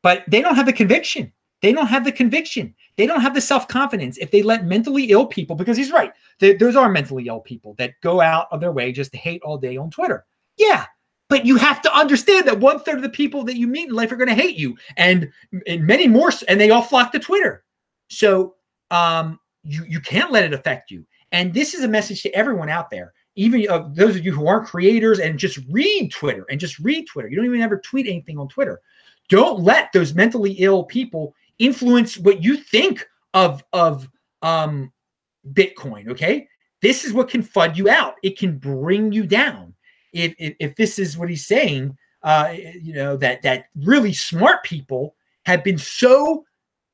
But 0.01 0.23
they 0.27 0.41
don't 0.41 0.55
have 0.55 0.65
the 0.65 0.73
conviction. 0.73 1.31
They 1.61 1.73
don't 1.73 1.87
have 1.87 2.05
the 2.05 2.11
conviction. 2.11 2.73
They 2.97 3.05
don't 3.05 3.21
have 3.21 3.33
the 3.33 3.41
self 3.41 3.67
confidence 3.67 4.17
if 4.17 4.31
they 4.31 4.41
let 4.41 4.65
mentally 4.65 5.05
ill 5.05 5.25
people, 5.25 5.55
because 5.55 5.75
he's 5.75 5.91
right. 5.91 6.13
those 6.39 6.75
are 6.75 6.89
mentally 6.89 7.27
ill 7.27 7.41
people 7.41 7.75
that 7.77 7.93
go 8.01 8.21
out 8.21 8.47
of 8.51 8.61
their 8.61 8.71
way 8.71 8.91
just 8.91 9.11
to 9.11 9.17
hate 9.17 9.41
all 9.43 9.57
day 9.57 9.75
on 9.75 9.89
Twitter. 9.89 10.25
Yeah. 10.57 10.85
But 11.27 11.45
you 11.45 11.57
have 11.57 11.81
to 11.83 11.95
understand 11.95 12.47
that 12.47 12.59
one 12.59 12.79
third 12.79 12.95
of 12.95 13.03
the 13.03 13.09
people 13.09 13.43
that 13.43 13.57
you 13.57 13.67
meet 13.67 13.89
in 13.89 13.95
life 13.95 14.11
are 14.11 14.15
going 14.15 14.29
to 14.29 14.35
hate 14.35 14.55
you, 14.55 14.75
and, 14.97 15.29
and 15.67 15.85
many 15.85 16.07
more, 16.07 16.31
and 16.47 16.59
they 16.59 16.71
all 16.71 16.81
flock 16.81 17.11
to 17.11 17.19
Twitter. 17.19 17.63
So 18.09 18.55
um, 18.89 19.39
you 19.63 19.85
you 19.85 19.99
can't 19.99 20.31
let 20.31 20.45
it 20.45 20.53
affect 20.53 20.89
you. 20.89 21.05
And 21.31 21.53
this 21.53 21.73
is 21.73 21.83
a 21.83 21.87
message 21.87 22.23
to 22.23 22.33
everyone 22.33 22.69
out 22.69 22.89
there 22.89 23.13
even 23.39 23.65
uh, 23.69 23.87
those 23.93 24.17
of 24.17 24.25
you 24.25 24.33
who 24.33 24.47
aren't 24.47 24.67
creators 24.67 25.19
and 25.19 25.39
just 25.39 25.59
read 25.69 26.11
Twitter 26.11 26.45
and 26.49 26.59
just 26.59 26.77
read 26.77 27.07
Twitter. 27.07 27.29
You 27.29 27.37
don't 27.37 27.45
even 27.45 27.61
ever 27.61 27.79
tweet 27.79 28.05
anything 28.05 28.37
on 28.37 28.49
Twitter. 28.49 28.81
Don't 29.29 29.61
let 29.61 29.93
those 29.93 30.13
mentally 30.13 30.51
ill 30.59 30.83
people 30.83 31.33
influence 31.57 32.17
what 32.17 32.43
you 32.43 32.57
think 32.57 33.07
of 33.33 33.63
of 33.71 34.09
um, 34.41 34.91
Bitcoin. 35.53 36.09
Okay, 36.09 36.49
this 36.81 37.05
is 37.05 37.13
what 37.13 37.29
can 37.29 37.41
fud 37.41 37.77
you 37.77 37.89
out. 37.89 38.15
It 38.23 38.37
can 38.37 38.57
bring 38.57 39.13
you 39.13 39.25
down. 39.25 39.73
If 40.11 40.35
if, 40.37 40.55
if 40.59 40.75
this 40.75 40.99
is 40.99 41.17
what 41.17 41.29
he's 41.29 41.47
saying, 41.47 41.95
uh, 42.23 42.53
you 42.53 42.93
know 42.93 43.15
that 43.17 43.41
that 43.43 43.67
really 43.75 44.11
smart 44.11 44.65
people 44.65 45.15
have 45.45 45.63
been 45.63 45.77
so 45.77 46.43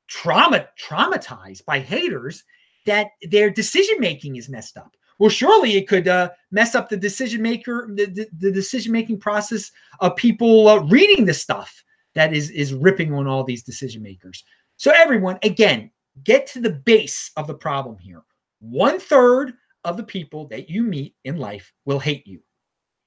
trauma 0.07 0.67
traumatized 0.79 1.65
by 1.65 1.79
haters 1.79 2.43
that 2.85 3.07
their 3.31 3.49
decision 3.49 3.99
making 3.99 4.35
is 4.35 4.47
messed 4.47 4.77
up. 4.77 4.95
Well, 5.17 5.29
surely 5.29 5.77
it 5.77 5.87
could 5.87 6.07
uh, 6.07 6.29
mess 6.51 6.75
up 6.75 6.89
the 6.89 6.97
decision 6.97 7.41
maker, 7.41 7.89
the, 7.93 8.05
the, 8.05 8.27
the 8.37 8.51
decision 8.51 8.91
making 8.91 9.19
process 9.19 9.71
of 9.99 10.15
people 10.15 10.67
uh, 10.67 10.79
reading 10.83 11.25
the 11.25 11.33
stuff 11.33 11.83
that 12.15 12.33
is 12.33 12.49
is 12.49 12.73
ripping 12.73 13.13
on 13.13 13.27
all 13.27 13.43
these 13.43 13.63
decision 13.63 14.01
makers. 14.01 14.43
So 14.77 14.91
everyone, 14.93 15.37
again, 15.43 15.91
get 16.23 16.47
to 16.47 16.59
the 16.59 16.71
base 16.71 17.31
of 17.37 17.47
the 17.47 17.53
problem 17.53 17.97
here. 17.97 18.23
One 18.59 18.99
third 18.99 19.53
of 19.83 19.97
the 19.97 20.03
people 20.03 20.47
that 20.47 20.69
you 20.69 20.83
meet 20.83 21.15
in 21.23 21.37
life 21.37 21.71
will 21.85 21.99
hate 21.99 22.25
you. 22.25 22.41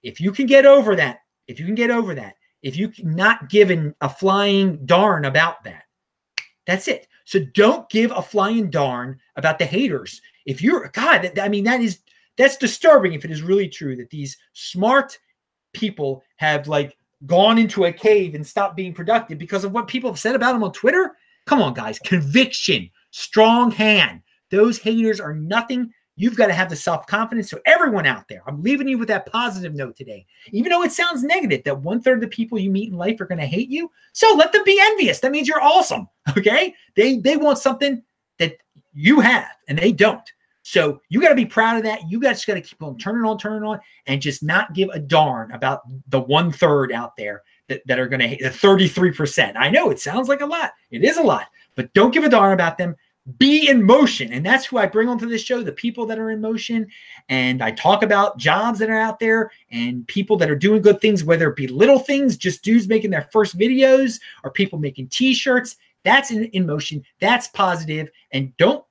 If 0.03 0.21
you 0.21 0.31
can 0.31 0.47
get 0.47 0.65
over 0.65 0.95
that, 0.97 1.19
if 1.49 1.59
you 1.59 1.67
can 1.67 1.75
get 1.75 1.91
over 1.91 2.15
that, 2.15 2.35
if 2.63 2.77
you 2.77 2.93
not 3.03 3.49
given 3.49 3.95
a 4.01 4.09
flying 4.09 4.85
darn 4.87 5.25
about 5.25 5.65
that, 5.65 5.83
that's 6.67 6.89
it. 6.89 7.08
So 7.29 7.41
don't 7.53 7.87
give 7.91 8.11
a 8.11 8.23
flying 8.23 8.71
darn 8.71 9.21
about 9.37 9.59
the 9.59 9.67
haters. 9.67 10.23
If 10.47 10.63
you're 10.63 10.89
God, 10.95 11.39
I 11.39 11.51
mean 11.51 11.65
that 11.65 11.83
is 11.83 11.99
that's 12.39 12.57
disturbing 12.57 13.13
if 13.13 13.23
it 13.23 13.31
is 13.31 13.43
really 13.43 13.69
true 13.69 13.97
that 13.97 14.09
these 14.09 14.39
smart 14.55 15.19
people 15.75 16.25
have 16.37 16.69
like 16.69 16.97
gone 17.27 17.59
into 17.59 17.85
a 17.85 17.93
cave 17.93 18.35
and 18.35 18.47
stopped 18.47 18.77
being 18.77 18.95
productive 18.95 19.37
because 19.37 19.63
of 19.63 19.73
what 19.73 19.89
people 19.89 20.09
have 20.09 20.19
said 20.19 20.37
about 20.37 20.55
them 20.55 20.65
on 20.65 20.73
Twitter. 20.73 21.19
Come 21.45 21.61
on, 21.61 21.75
guys, 21.75 21.99
conviction, 21.99 22.89
strong 23.11 23.73
hand. 23.73 24.23
Those 24.51 24.79
haters 24.79 25.21
are 25.21 25.35
nothing 25.35 25.93
You've 26.19 26.37
got 26.37 26.49
to 26.49 26.53
have 26.53 26.69
the 26.69 26.75
self 26.75 27.07
confidence. 27.07 27.49
So, 27.49 27.61
everyone 27.65 28.05
out 28.05 28.27
there, 28.27 28.43
I'm 28.49 28.61
leaving 28.61 28.89
you 28.89 28.99
with 28.99 29.07
that 29.07 29.31
positive 29.31 29.75
note 29.75 29.97
today. 29.97 30.27
Even 30.51 30.71
though 30.71 30.83
it 30.83 30.91
sounds 30.91 31.23
negative 31.23 31.63
that 31.63 31.81
one 31.81 32.03
third 32.03 32.19
of 32.19 32.23
the 32.23 32.37
people 32.37 32.59
you 32.59 32.71
meet 32.71 32.91
in 32.91 32.99
life 32.99 33.21
are 33.21 33.27
going 33.27 33.39
to 33.39 33.47
hate 33.47 33.71
you, 33.71 33.89
so 34.13 34.35
let 34.35 34.53
them 34.53 34.65
be 34.65 34.81
envious. 34.83 35.21
That 35.21 35.31
means 35.31 35.47
you're 35.49 35.63
awesome. 35.63 36.09
Okay. 36.37 36.75
They, 36.95 37.17
they 37.17 37.37
want 37.37 37.59
something 37.59 38.03
that 38.39 38.59
you 38.93 39.19
have 39.21 39.49
and 39.67 39.79
they 39.79 39.93
don't. 39.93 40.31
So, 40.63 41.01
you 41.09 41.21
got 41.21 41.31
to 41.31 41.35
be 41.37 41.47
proud 41.47 41.77
of 41.77 41.85
that. 41.85 42.11
You 42.11 42.21
guys 42.21 42.45
got 42.45 42.55
to 42.55 42.61
keep 42.61 42.83
on 42.83 42.99
turning 42.99 43.25
on, 43.25 43.39
turning 43.39 43.63
on, 43.63 43.81
and 44.07 44.21
just 44.21 44.43
not 44.43 44.75
give 44.75 44.89
a 44.91 44.99
darn 44.99 45.53
about 45.53 45.83
the 46.09 46.21
one 46.21 46.51
third 46.51 46.93
out 46.93 47.17
there 47.17 47.43
that, 47.69 47.87
that 47.87 47.99
are 48.01 48.09
going 48.09 48.21
to 48.21 48.29
hate 48.29 48.43
the 48.43 48.51
33%. 48.51 49.55
I 49.57 49.71
know 49.71 49.91
it 49.91 50.01
sounds 50.01 50.29
like 50.29 50.41
a 50.41 50.47
lot, 50.47 50.73
it 50.91 51.05
is 51.05 51.17
a 51.17 51.23
lot, 51.23 51.47
but 51.77 51.93
don't 51.95 52.13
give 52.13 52.25
a 52.25 52.29
darn 52.29 52.53
about 52.53 52.77
them 52.77 52.97
be 53.37 53.69
in 53.69 53.83
motion. 53.83 54.33
And 54.33 54.45
that's 54.45 54.65
who 54.65 54.79
I 54.79 54.87
bring 54.87 55.09
onto 55.09 55.29
this 55.29 55.43
show 55.43 55.63
the 55.63 55.73
people 55.73 56.07
that 56.07 56.19
are 56.19 56.31
in 56.31 56.41
motion. 56.41 56.87
And 57.29 57.63
I 57.63 57.73
talk 57.73 58.03
about 58.03 58.39
jobs 58.39 58.79
that 58.79 58.89
are 58.89 58.99
out 58.99 59.19
there 59.19 59.51
and 59.71 60.07
people 60.07 60.37
that 60.39 60.51
are 60.51 60.57
doing 60.57 60.81
good 60.81 61.01
things, 61.01 61.25
whether 61.25 61.51
it 61.51 61.57
be 61.57 61.67
little 61.67 61.99
things, 61.99 62.37
just 62.37 62.65
dudes 62.65 62.89
making 62.89 63.11
their 63.11 63.29
first 63.33 63.59
videos 63.59 64.21
or 64.45 64.51
people 64.51 64.79
making 64.79 65.09
t 65.09 65.35
shirts. 65.35 65.77
That's 66.05 66.31
in, 66.31 66.45
in 66.47 66.65
motion. 66.65 67.03
That's 67.21 67.49
positive. 67.49 68.09
And 68.33 68.57
don't 68.57 68.85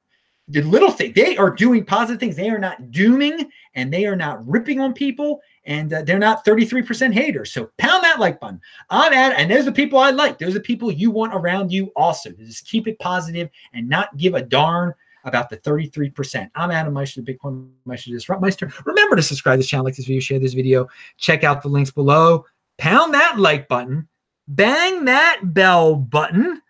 the 0.50 0.62
little 0.62 0.91
thing 0.91 1.13
they 1.13 1.36
are 1.38 1.50
doing 1.50 1.84
positive 1.84 2.19
things. 2.19 2.36
They 2.36 2.50
are 2.50 2.60
not 2.60 2.91
dooming 2.91 3.50
and 3.76 3.91
they 3.91 4.06
are 4.06 4.15
not 4.15 4.47
ripping 4.47 4.80
on 4.80 4.93
people 4.93 5.41
and 5.68 5.94
uh, 5.94 6.02
they're 6.02 6.18
not 6.18 6.46
33% 6.46 7.14
haters. 7.14 7.52
So 7.52 7.70
pound 7.78 8.04
that 8.04 8.20
like 8.20 8.40
button. 8.40 8.60
I'm 8.90 9.14
at, 9.14 9.34
and 9.34 9.52
there's 9.52 9.66
the 9.66 9.72
people 9.72 10.00
I 10.00 10.10
like. 10.10 10.40
There's 10.40 10.54
the 10.54 10.60
people 10.60 10.92
you 10.92 11.12
want 11.12 11.36
around 11.36 11.72
you 11.72 11.92
also. 11.96 12.32
Just 12.32 12.66
keep 12.66 12.88
it 12.88 12.98
positive 13.00 13.50
and 13.74 13.88
not 13.88 14.16
give 14.18 14.34
a 14.34 14.42
darn 14.42 14.94
about 15.26 15.50
the 15.50 15.58
33%. 15.58 16.50
I'm 16.56 16.72
Adam 16.72 16.94
Meister, 16.94 17.22
Bitcoin 17.22 17.70
Meister, 17.86 18.12
Disrupt 18.12 18.42
Meister. 18.42 18.72
Remember 18.86 19.18
to 19.18 19.22
subscribe 19.22 19.56
to 19.56 19.58
this 19.58 19.68
channel, 19.68 19.86
like 19.86 19.98
this 19.98 20.06
video, 20.06 20.22
share 20.22 20.40
this 20.40 20.54
video, 20.54 20.88
check 21.18 21.44
out 21.44 21.62
the 21.62 21.68
links 21.68 21.92
below, 21.92 22.46
pound 22.78 23.14
that 23.14 23.38
like 23.38 23.68
button, 23.68 24.08
bang 24.48 25.04
that 25.04 25.42
bell 25.44 25.96
button. 25.96 26.62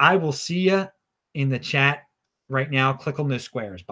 I 0.00 0.16
will 0.16 0.32
see 0.32 0.70
you 0.70 0.88
in 1.34 1.50
the 1.50 1.58
chat 1.58 2.04
right 2.48 2.70
now. 2.70 2.94
Click 2.94 3.20
on 3.20 3.28
those 3.28 3.44
squares. 3.44 3.84